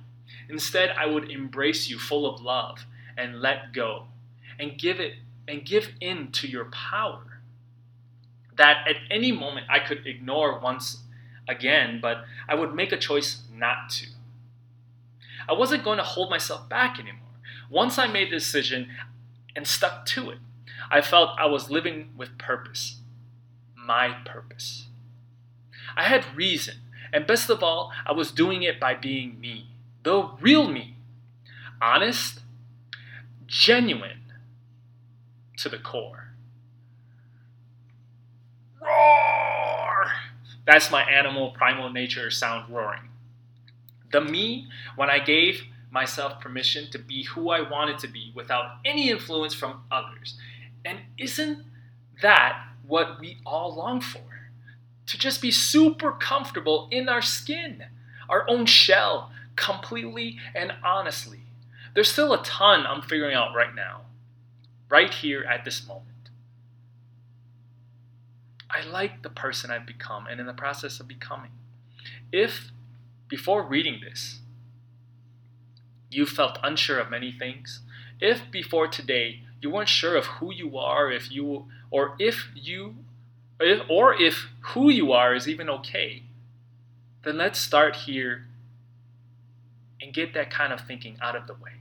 Instead, 0.49 0.89
I 0.91 1.05
would 1.05 1.31
embrace 1.31 1.89
you 1.89 1.97
full 1.97 2.25
of 2.25 2.41
love 2.41 2.85
and 3.17 3.41
let 3.41 3.73
go 3.73 4.05
and 4.59 4.77
give 4.77 4.99
it 4.99 5.13
and 5.47 5.65
give 5.65 5.89
in 6.01 6.31
to 6.31 6.47
your 6.47 6.65
power. 6.65 7.32
That 8.57 8.87
at 8.87 8.97
any 9.09 9.31
moment 9.31 9.67
I 9.69 9.79
could 9.79 10.05
ignore 10.05 10.59
once 10.59 11.03
again, 11.47 11.99
but 12.01 12.23
I 12.47 12.55
would 12.55 12.73
make 12.73 12.91
a 12.91 12.97
choice 12.97 13.41
not 13.51 13.89
to. 13.91 14.07
I 15.47 15.53
wasn't 15.53 15.83
going 15.83 15.97
to 15.97 16.03
hold 16.03 16.29
myself 16.29 16.69
back 16.69 16.99
anymore. 16.99 17.19
Once 17.69 17.97
I 17.97 18.07
made 18.07 18.27
the 18.27 18.37
decision 18.37 18.89
and 19.55 19.67
stuck 19.67 20.05
to 20.07 20.29
it, 20.29 20.37
I 20.89 21.01
felt 21.01 21.37
I 21.39 21.45
was 21.47 21.69
living 21.69 22.09
with 22.15 22.37
purpose. 22.37 22.97
My 23.75 24.15
purpose. 24.25 24.87
I 25.95 26.03
had 26.03 26.25
reason, 26.35 26.75
and 27.11 27.27
best 27.27 27.49
of 27.49 27.61
all, 27.61 27.91
I 28.05 28.13
was 28.13 28.31
doing 28.31 28.63
it 28.63 28.79
by 28.79 28.93
being 28.93 29.39
me, 29.39 29.67
the 30.03 30.29
real 30.39 30.67
me. 30.67 30.95
Honest, 31.81 32.39
genuine 33.45 34.21
to 35.57 35.69
the 35.69 35.77
core. 35.77 36.22
That's 40.65 40.91
my 40.91 41.03
animal 41.03 41.51
primal 41.51 41.89
nature 41.89 42.29
sound 42.31 42.73
roaring. 42.73 43.09
The 44.11 44.21
me, 44.21 44.67
when 44.95 45.09
I 45.09 45.19
gave 45.19 45.63
myself 45.91 46.39
permission 46.39 46.89
to 46.91 46.97
be 46.97 47.23
who 47.23 47.49
I 47.49 47.61
wanted 47.69 47.99
to 47.99 48.07
be 48.07 48.31
without 48.35 48.77
any 48.83 49.09
influence 49.09 49.53
from 49.53 49.83
others. 49.91 50.37
And 50.83 50.99
isn't 51.17 51.59
that 52.21 52.67
what 52.85 53.19
we 53.19 53.37
all 53.45 53.75
long 53.75 54.01
for? 54.01 54.21
To 55.07 55.17
just 55.17 55.41
be 55.41 55.51
super 55.51 56.11
comfortable 56.11 56.87
in 56.91 57.09
our 57.09 57.21
skin, 57.21 57.83
our 58.29 58.49
own 58.49 58.65
shell, 58.65 59.31
completely 59.55 60.39
and 60.55 60.73
honestly. 60.83 61.41
There's 61.93 62.11
still 62.11 62.33
a 62.33 62.43
ton 62.43 62.85
I'm 62.87 63.03
figuring 63.03 63.35
out 63.35 63.55
right 63.55 63.75
now, 63.75 64.01
right 64.89 65.13
here 65.13 65.43
at 65.43 65.63
this 65.63 65.87
moment. 65.87 66.12
I 68.73 68.81
like 68.81 69.21
the 69.21 69.29
person 69.29 69.69
I've 69.69 69.85
become 69.85 70.25
and 70.25 70.39
in 70.39 70.47
the 70.47 70.53
process 70.53 70.99
of 70.99 71.07
becoming. 71.07 71.51
If 72.31 72.71
before 73.27 73.61
reading 73.63 73.99
this, 74.03 74.39
you 76.09 76.25
felt 76.25 76.57
unsure 76.63 76.99
of 76.99 77.09
many 77.09 77.31
things, 77.31 77.81
if 78.19 78.41
before 78.51 78.87
today 78.87 79.41
you 79.61 79.69
weren't 79.69 79.89
sure 79.89 80.15
of 80.15 80.25
who 80.25 80.51
you 80.53 80.77
are, 80.77 81.11
if 81.11 81.31
you 81.31 81.65
or 81.91 82.15
if 82.17 82.49
you 82.55 82.95
if, 83.59 83.81
or 83.89 84.19
if 84.19 84.49
who 84.61 84.89
you 84.89 85.11
are 85.11 85.35
is 85.35 85.47
even 85.47 85.69
okay, 85.69 86.23
then 87.23 87.37
let's 87.37 87.59
start 87.59 87.95
here 87.95 88.45
and 90.01 90.13
get 90.13 90.33
that 90.33 90.49
kind 90.49 90.73
of 90.73 90.81
thinking 90.81 91.17
out 91.21 91.35
of 91.35 91.47
the 91.47 91.53
way. 91.53 91.71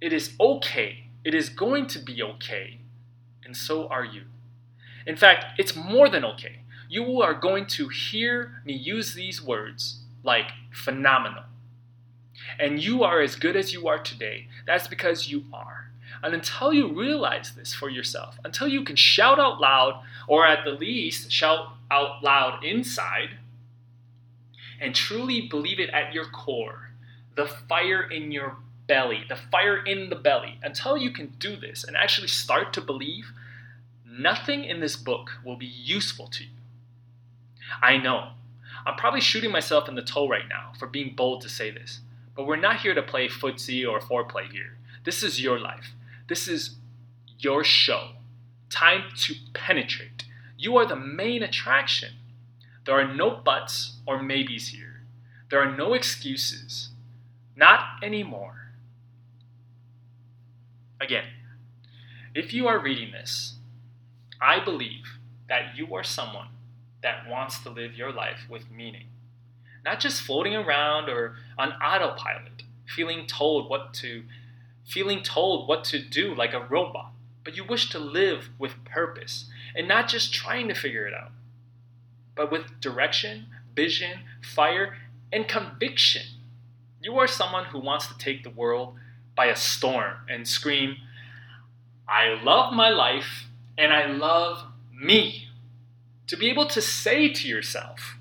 It 0.00 0.12
is 0.12 0.32
okay. 0.38 1.06
It 1.24 1.34
is 1.34 1.48
going 1.48 1.86
to 1.88 1.98
be 1.98 2.22
okay. 2.22 2.78
And 3.44 3.56
so 3.56 3.88
are 3.88 4.04
you. 4.04 4.22
In 5.06 5.16
fact, 5.16 5.58
it's 5.58 5.76
more 5.76 6.08
than 6.08 6.24
okay 6.24 6.60
you 6.88 7.20
are 7.22 7.34
going 7.34 7.66
to 7.66 7.88
hear 7.88 8.62
me 8.64 8.72
use 8.72 9.14
these 9.14 9.42
words 9.42 10.00
like 10.22 10.46
phenomenal. 10.72 11.44
And 12.58 12.82
you 12.82 13.02
are 13.02 13.20
as 13.20 13.36
good 13.36 13.56
as 13.56 13.72
you 13.72 13.88
are 13.88 13.98
today. 13.98 14.48
That's 14.66 14.86
because 14.86 15.28
you 15.28 15.44
are. 15.52 15.90
And 16.22 16.34
until 16.34 16.72
you 16.72 16.88
realize 16.88 17.54
this 17.54 17.74
for 17.74 17.90
yourself, 17.90 18.38
until 18.44 18.68
you 18.68 18.84
can 18.84 18.96
shout 18.96 19.38
out 19.38 19.60
loud, 19.60 20.02
or 20.28 20.46
at 20.46 20.64
the 20.64 20.70
least 20.70 21.30
shout 21.30 21.72
out 21.90 22.22
loud 22.22 22.64
inside, 22.64 23.30
and 24.80 24.94
truly 24.94 25.42
believe 25.42 25.80
it 25.80 25.90
at 25.90 26.12
your 26.12 26.26
core, 26.26 26.90
the 27.34 27.46
fire 27.46 28.02
in 28.02 28.32
your 28.32 28.56
belly, 28.86 29.24
the 29.28 29.36
fire 29.36 29.84
in 29.84 30.08
the 30.08 30.16
belly, 30.16 30.58
until 30.62 30.96
you 30.96 31.10
can 31.10 31.32
do 31.38 31.56
this 31.56 31.84
and 31.84 31.96
actually 31.96 32.28
start 32.28 32.72
to 32.72 32.80
believe, 32.80 33.32
nothing 34.18 34.64
in 34.64 34.80
this 34.80 34.96
book 34.96 35.32
will 35.44 35.56
be 35.56 35.66
useful 35.66 36.26
to 36.28 36.44
you. 36.44 36.50
I 37.82 37.96
know. 37.96 38.30
I'm 38.84 38.96
probably 38.96 39.20
shooting 39.20 39.50
myself 39.50 39.88
in 39.88 39.94
the 39.94 40.02
toe 40.02 40.28
right 40.28 40.48
now 40.48 40.72
for 40.78 40.86
being 40.86 41.14
bold 41.16 41.42
to 41.42 41.48
say 41.48 41.70
this, 41.70 42.00
but 42.36 42.46
we're 42.46 42.56
not 42.56 42.80
here 42.80 42.94
to 42.94 43.02
play 43.02 43.28
footsie 43.28 43.88
or 43.88 43.98
foreplay 43.98 44.50
here. 44.50 44.76
This 45.04 45.22
is 45.22 45.40
your 45.40 45.58
life. 45.58 45.92
This 46.28 46.46
is 46.46 46.76
your 47.38 47.64
show. 47.64 48.10
Time 48.70 49.04
to 49.16 49.34
penetrate. 49.54 50.24
You 50.56 50.76
are 50.76 50.86
the 50.86 50.96
main 50.96 51.42
attraction. 51.42 52.14
There 52.84 52.94
are 52.94 53.12
no 53.14 53.30
buts 53.30 53.98
or 54.06 54.22
maybes 54.22 54.68
here. 54.68 55.02
There 55.50 55.60
are 55.60 55.76
no 55.76 55.94
excuses. 55.94 56.90
Not 57.56 57.80
anymore. 58.02 58.72
Again, 61.00 61.24
if 62.34 62.52
you 62.52 62.66
are 62.68 62.78
reading 62.78 63.12
this, 63.12 63.55
I 64.40 64.62
believe 64.64 65.18
that 65.48 65.76
you 65.76 65.94
are 65.94 66.04
someone 66.04 66.48
that 67.02 67.28
wants 67.28 67.58
to 67.60 67.70
live 67.70 67.94
your 67.94 68.12
life 68.12 68.40
with 68.48 68.70
meaning. 68.70 69.06
Not 69.84 70.00
just 70.00 70.22
floating 70.22 70.54
around 70.54 71.08
or 71.08 71.36
on 71.56 71.72
autopilot, 71.72 72.64
feeling 72.86 73.26
told 73.26 73.70
what 73.70 73.94
to 73.94 74.24
feeling 74.84 75.22
told 75.22 75.68
what 75.68 75.84
to 75.84 75.98
do 75.98 76.34
like 76.34 76.52
a 76.52 76.60
robot, 76.60 77.12
but 77.44 77.56
you 77.56 77.64
wish 77.64 77.90
to 77.90 77.98
live 77.98 78.50
with 78.58 78.84
purpose 78.84 79.48
and 79.74 79.88
not 79.88 80.08
just 80.08 80.32
trying 80.32 80.68
to 80.68 80.74
figure 80.74 81.06
it 81.06 81.14
out, 81.14 81.32
but 82.36 82.52
with 82.52 82.80
direction, 82.80 83.46
vision, 83.74 84.20
fire, 84.42 84.96
and 85.32 85.48
conviction. 85.48 86.22
You 87.02 87.18
are 87.18 87.26
someone 87.26 87.66
who 87.66 87.80
wants 87.80 88.06
to 88.06 88.18
take 88.18 88.44
the 88.44 88.50
world 88.50 88.94
by 89.36 89.46
a 89.46 89.56
storm 89.56 90.14
and 90.28 90.46
scream, 90.46 90.96
I 92.08 92.40
love 92.42 92.72
my 92.72 92.88
life 92.88 93.45
and 93.78 93.92
I 93.92 94.06
love 94.06 94.64
me 94.92 95.48
to 96.26 96.36
be 96.36 96.48
able 96.48 96.66
to 96.66 96.80
say 96.80 97.32
to 97.32 97.48
yourself, 97.48 98.16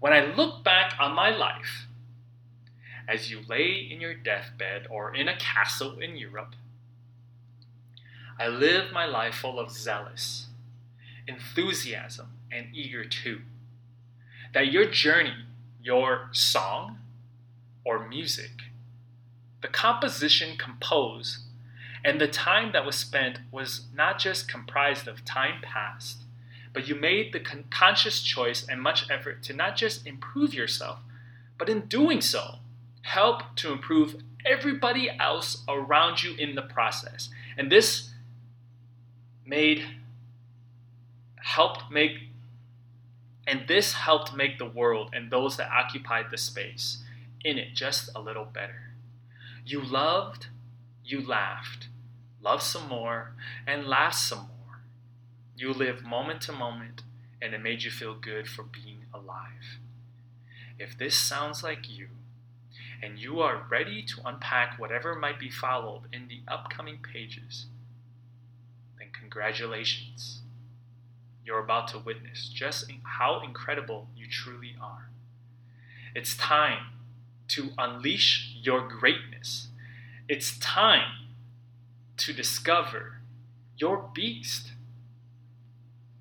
when 0.00 0.12
I 0.12 0.34
look 0.34 0.64
back 0.64 0.94
on 1.00 1.14
my 1.14 1.30
life, 1.30 1.86
as 3.06 3.30
you 3.30 3.40
lay 3.48 3.88
in 3.90 4.00
your 4.00 4.14
deathbed 4.14 4.86
or 4.90 5.14
in 5.14 5.28
a 5.28 5.36
castle 5.36 5.98
in 5.98 6.16
Europe, 6.16 6.54
I 8.38 8.48
live 8.48 8.92
my 8.92 9.04
life 9.04 9.36
full 9.36 9.60
of 9.60 9.70
zealous, 9.70 10.46
enthusiasm, 11.26 12.28
and 12.50 12.66
eager 12.74 13.04
too. 13.04 13.42
That 14.52 14.72
your 14.72 14.86
journey, 14.86 15.44
your 15.82 16.28
song 16.32 16.98
or 17.84 18.08
music, 18.08 18.50
the 19.62 19.68
composition 19.68 20.56
composed, 20.58 21.43
and 22.04 22.20
the 22.20 22.28
time 22.28 22.72
that 22.72 22.84
was 22.84 22.96
spent 22.96 23.38
was 23.50 23.86
not 23.94 24.18
just 24.18 24.46
comprised 24.46 25.08
of 25.08 25.24
time 25.24 25.62
past, 25.62 26.18
but 26.74 26.86
you 26.86 26.94
made 26.94 27.32
the 27.32 27.40
con- 27.40 27.64
conscious 27.70 28.20
choice 28.20 28.66
and 28.68 28.82
much 28.82 29.10
effort 29.10 29.42
to 29.44 29.54
not 29.54 29.76
just 29.76 30.06
improve 30.06 30.52
yourself, 30.52 30.98
but 31.56 31.70
in 31.70 31.86
doing 31.86 32.20
so, 32.20 32.56
help 33.02 33.56
to 33.56 33.72
improve 33.72 34.16
everybody 34.44 35.08
else 35.18 35.62
around 35.66 36.22
you 36.22 36.34
in 36.36 36.54
the 36.54 36.62
process. 36.62 37.30
And 37.56 37.72
this 37.72 38.10
made 39.46 39.84
helped 41.36 41.90
make 41.90 42.12
and 43.46 43.68
this 43.68 43.92
helped 43.92 44.34
make 44.34 44.58
the 44.58 44.64
world 44.68 45.10
and 45.12 45.30
those 45.30 45.58
that 45.58 45.70
occupied 45.70 46.26
the 46.30 46.38
space 46.38 47.02
in 47.44 47.58
it 47.58 47.74
just 47.74 48.08
a 48.14 48.20
little 48.20 48.46
better. 48.46 48.94
You 49.66 49.82
loved, 49.82 50.46
you 51.04 51.20
laughed, 51.26 51.88
loved 52.44 52.62
some 52.62 52.88
more, 52.88 53.34
and 53.66 53.86
laughed 53.86 54.18
some 54.18 54.38
more. 54.38 54.82
You 55.56 55.72
live 55.72 56.04
moment 56.04 56.42
to 56.42 56.52
moment, 56.52 57.02
and 57.40 57.54
it 57.54 57.62
made 57.62 57.82
you 57.82 57.90
feel 57.90 58.14
good 58.14 58.46
for 58.46 58.62
being 58.62 59.06
alive. 59.12 59.80
If 60.78 60.98
this 60.98 61.16
sounds 61.16 61.62
like 61.62 61.88
you, 61.90 62.08
and 63.02 63.18
you 63.18 63.40
are 63.40 63.66
ready 63.70 64.02
to 64.02 64.20
unpack 64.24 64.78
whatever 64.78 65.14
might 65.14 65.38
be 65.38 65.50
followed 65.50 66.02
in 66.12 66.28
the 66.28 66.40
upcoming 66.46 66.98
pages, 66.98 67.66
then 68.98 69.08
congratulations. 69.18 70.42
You're 71.44 71.62
about 71.62 71.88
to 71.88 71.98
witness 71.98 72.50
just 72.52 72.90
how 73.02 73.42
incredible 73.44 74.08
you 74.16 74.26
truly 74.26 74.74
are. 74.80 75.10
It's 76.14 76.36
time 76.36 76.86
to 77.48 77.70
unleash 77.76 78.56
your 78.62 78.88
greatness. 78.88 79.68
It's 80.28 80.58
time 80.58 81.23
to 82.16 82.32
discover 82.32 83.20
your 83.76 84.10
beast. 84.14 84.72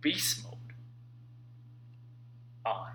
Beast 0.01 0.43
mode 0.43 0.53
on. 2.65 2.91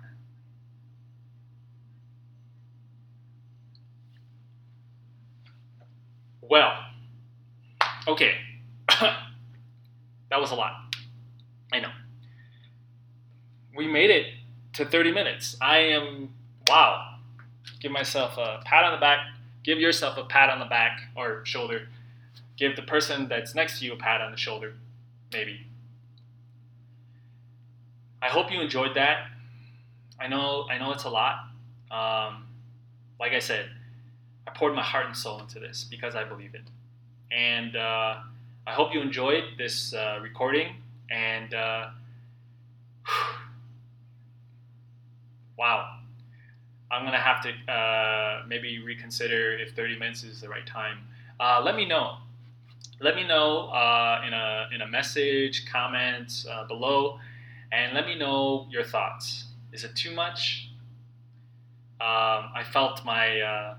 Well, 6.41 6.73
okay. 8.07 8.33
that 8.87 10.39
was 10.39 10.51
a 10.51 10.55
lot. 10.55 10.95
I 11.71 11.79
know. 11.79 11.91
We 13.75 13.87
made 13.87 14.09
it 14.09 14.27
to 14.73 14.85
30 14.85 15.11
minutes. 15.11 15.55
I 15.61 15.77
am, 15.77 16.33
wow. 16.67 17.15
Give 17.79 17.91
myself 17.91 18.37
a 18.37 18.61
pat 18.65 18.83
on 18.83 18.91
the 18.91 18.99
back. 18.99 19.19
Give 19.63 19.79
yourself 19.79 20.17
a 20.17 20.23
pat 20.23 20.49
on 20.49 20.59
the 20.59 20.65
back 20.65 20.99
or 21.15 21.45
shoulder. 21.45 21.87
Give 22.59 22.75
the 22.75 22.81
person 22.81 23.29
that's 23.29 23.55
next 23.55 23.79
to 23.79 23.85
you 23.85 23.93
a 23.93 23.95
pat 23.95 24.19
on 24.19 24.31
the 24.31 24.37
shoulder, 24.37 24.73
maybe. 25.31 25.65
I 28.21 28.27
hope 28.27 28.51
you 28.51 28.59
enjoyed 28.59 28.97
that. 28.97 29.27
I 30.19 30.27
know, 30.27 30.67
I 30.69 30.77
know 30.77 30.91
it's 30.91 31.05
a 31.05 31.09
lot. 31.09 31.35
Um, 31.89 32.47
like 33.17 33.31
I 33.31 33.39
said, 33.39 33.69
I 34.45 34.51
poured 34.51 34.75
my 34.75 34.83
heart 34.83 35.05
and 35.05 35.15
soul 35.15 35.39
into 35.39 35.57
this 35.61 35.87
because 35.89 36.15
I 36.15 36.25
believe 36.25 36.53
it. 36.53 36.63
And 37.31 37.77
uh, 37.77 38.17
I 38.67 38.71
hope 38.71 38.93
you 38.93 38.99
enjoyed 38.99 39.43
this 39.57 39.93
uh, 39.93 40.19
recording. 40.21 40.75
And 41.09 41.53
uh, 41.53 41.91
wow, 45.57 45.99
I'm 46.91 47.05
gonna 47.05 47.17
have 47.19 47.41
to 47.43 47.53
uh, 47.71 48.43
maybe 48.49 48.83
reconsider 48.83 49.57
if 49.57 49.75
30 49.75 49.97
minutes 49.97 50.25
is 50.25 50.41
the 50.41 50.49
right 50.49 50.67
time. 50.67 50.97
Uh, 51.39 51.61
let 51.63 51.77
me 51.77 51.85
know. 51.85 52.17
Let 53.01 53.15
me 53.15 53.25
know 53.25 53.69
uh, 53.69 54.21
in 54.27 54.33
a 54.33 54.67
in 54.73 54.81
a 54.81 54.87
message, 54.87 55.65
comment 55.71 56.45
below, 56.67 57.19
and 57.71 57.93
let 57.93 58.05
me 58.05 58.15
know 58.17 58.67
your 58.69 58.83
thoughts. 58.83 59.45
Is 59.71 59.83
it 59.83 59.95
too 59.95 60.13
much? 60.13 60.71
Um, 62.01 62.51
I 62.55 62.63
felt 62.71 63.05
my 63.05 63.75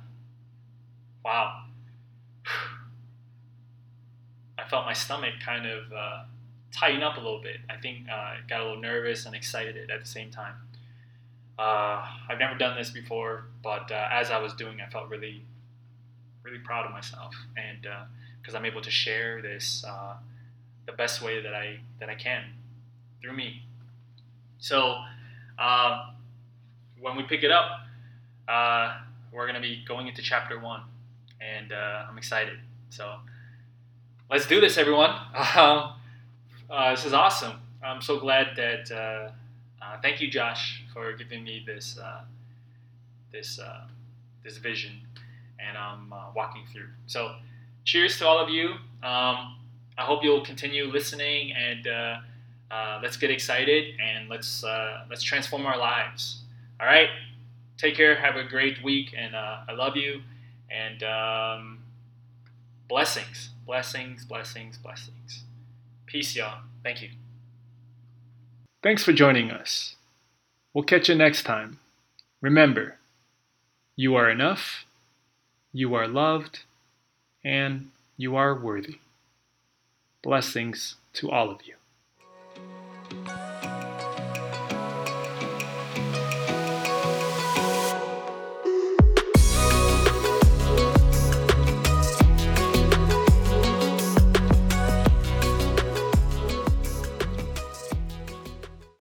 wow. 1.25 1.65
I 4.59 4.69
felt 4.69 4.87
my 4.87 4.93
stomach 4.93 5.35
kind 5.45 5.67
of 5.67 5.93
uh, 5.93 6.25
tighten 6.73 7.03
up 7.03 7.17
a 7.17 7.21
little 7.21 7.41
bit. 7.43 7.57
I 7.69 7.77
think 7.77 8.09
uh, 8.09 8.15
I 8.15 8.37
got 8.49 8.61
a 8.61 8.65
little 8.65 8.81
nervous 8.81 9.27
and 9.27 9.35
excited 9.35 9.91
at 9.91 10.01
the 10.01 10.07
same 10.07 10.31
time. 10.31 10.55
Uh, 11.59 12.07
I've 12.29 12.39
never 12.39 12.57
done 12.57 12.77
this 12.77 12.91
before, 12.91 13.47
but 13.63 13.91
uh, 13.91 14.09
as 14.11 14.31
I 14.31 14.39
was 14.39 14.55
doing, 14.55 14.81
I 14.81 14.89
felt 14.89 15.09
really, 15.11 15.45
really 16.43 16.59
proud 16.59 16.87
of 16.87 16.93
myself, 16.93 17.35
and 17.57 17.87
because 18.41 18.55
uh, 18.55 18.59
I'm 18.59 18.65
able 18.65 18.81
to 18.83 18.91
share 18.91 19.43
this 19.43 19.85
uh, 19.87 20.15
the 20.87 20.93
best 20.93 21.23
way 21.23 21.43
that 21.43 21.55
I 21.55 21.81
that 21.99 22.09
I 22.09 22.15
can 22.15 22.45
through 23.21 23.37
me. 23.37 23.63
So 24.59 24.97
um, 25.59 26.15
when 27.01 27.17
we 27.17 27.23
pick 27.23 27.43
it 27.43 27.51
up, 27.51 27.67
we're 29.33 29.47
going 29.47 29.55
to 29.55 29.61
be 29.61 29.85
going 29.87 30.07
into 30.07 30.23
chapter 30.23 30.59
one 30.59 30.83
and 31.41 31.73
uh, 31.73 32.05
I'm 32.09 32.19
excited. 32.19 32.59
So 32.91 33.15
let's 34.31 34.47
do 34.47 34.61
this, 34.61 34.79
everyone. 34.79 35.15
Um, 35.57 35.95
uh, 36.69 36.93
this 36.93 37.05
is 37.05 37.13
awesome. 37.13 37.55
I'm 37.83 38.01
so 38.01 38.21
glad 38.21 38.55
that. 38.57 38.91
Uh, 38.93 39.31
uh, 39.83 39.97
thank 40.03 40.21
you, 40.21 40.31
Josh, 40.31 40.85
for 40.93 41.13
giving 41.15 41.43
me 41.43 41.65
this 41.67 41.99
uh, 41.99 42.21
this 43.33 43.59
uh, 43.59 43.87
this 44.45 44.59
vision, 44.59 44.93
and 45.59 45.77
I'm 45.77 46.13
walking 46.35 46.63
through. 46.73 46.89
So, 47.07 47.35
cheers 47.85 48.19
to 48.19 48.27
all 48.27 48.39
of 48.39 48.49
you. 48.49 48.71
Um, 49.03 49.57
I 49.99 50.05
hope 50.05 50.23
you'll 50.23 50.45
continue 50.45 50.85
listening, 50.85 51.53
and 51.53 51.87
let's 53.03 53.17
get 53.17 53.31
excited 53.31 53.95
and 54.01 54.29
let's 54.29 54.65
let's 55.09 55.23
transform 55.23 55.67
our 55.67 55.79
lives. 55.79 56.43
All 56.81 56.87
right. 56.87 57.09
Take 57.77 57.97
care. 57.97 58.15
Have 58.15 58.37
a 58.37 58.45
great 58.45 58.83
week, 58.85 59.15
and 59.17 59.35
I 59.35 59.73
love 59.73 59.97
you. 59.97 60.21
And 60.71 61.03
um, 61.03 61.79
blessings, 62.89 63.51
blessings, 63.67 64.25
blessings, 64.25 64.77
blessings. 64.79 65.45
Peace, 66.07 66.37
y'all. 66.37 66.61
Thank 66.83 67.03
you. 67.03 67.09
Thanks 68.83 69.03
for 69.03 69.13
joining 69.13 69.51
us. 69.51 69.97
We'll 70.73 70.85
catch 70.85 71.09
you 71.09 71.15
next 71.15 71.43
time. 71.43 71.79
Remember, 72.41 72.99
you 73.97 74.15
are 74.15 74.31
enough, 74.31 74.85
you 75.73 75.95
are 75.95 76.09
loved, 76.09 76.61
and 77.45 77.91
you 78.17 78.37
are 78.37 78.55
worthy. 78.55 78.99
Blessings 80.23 80.97
to 81.15 81.31
all 81.31 81.51
of 81.51 81.67
you. 81.67 81.75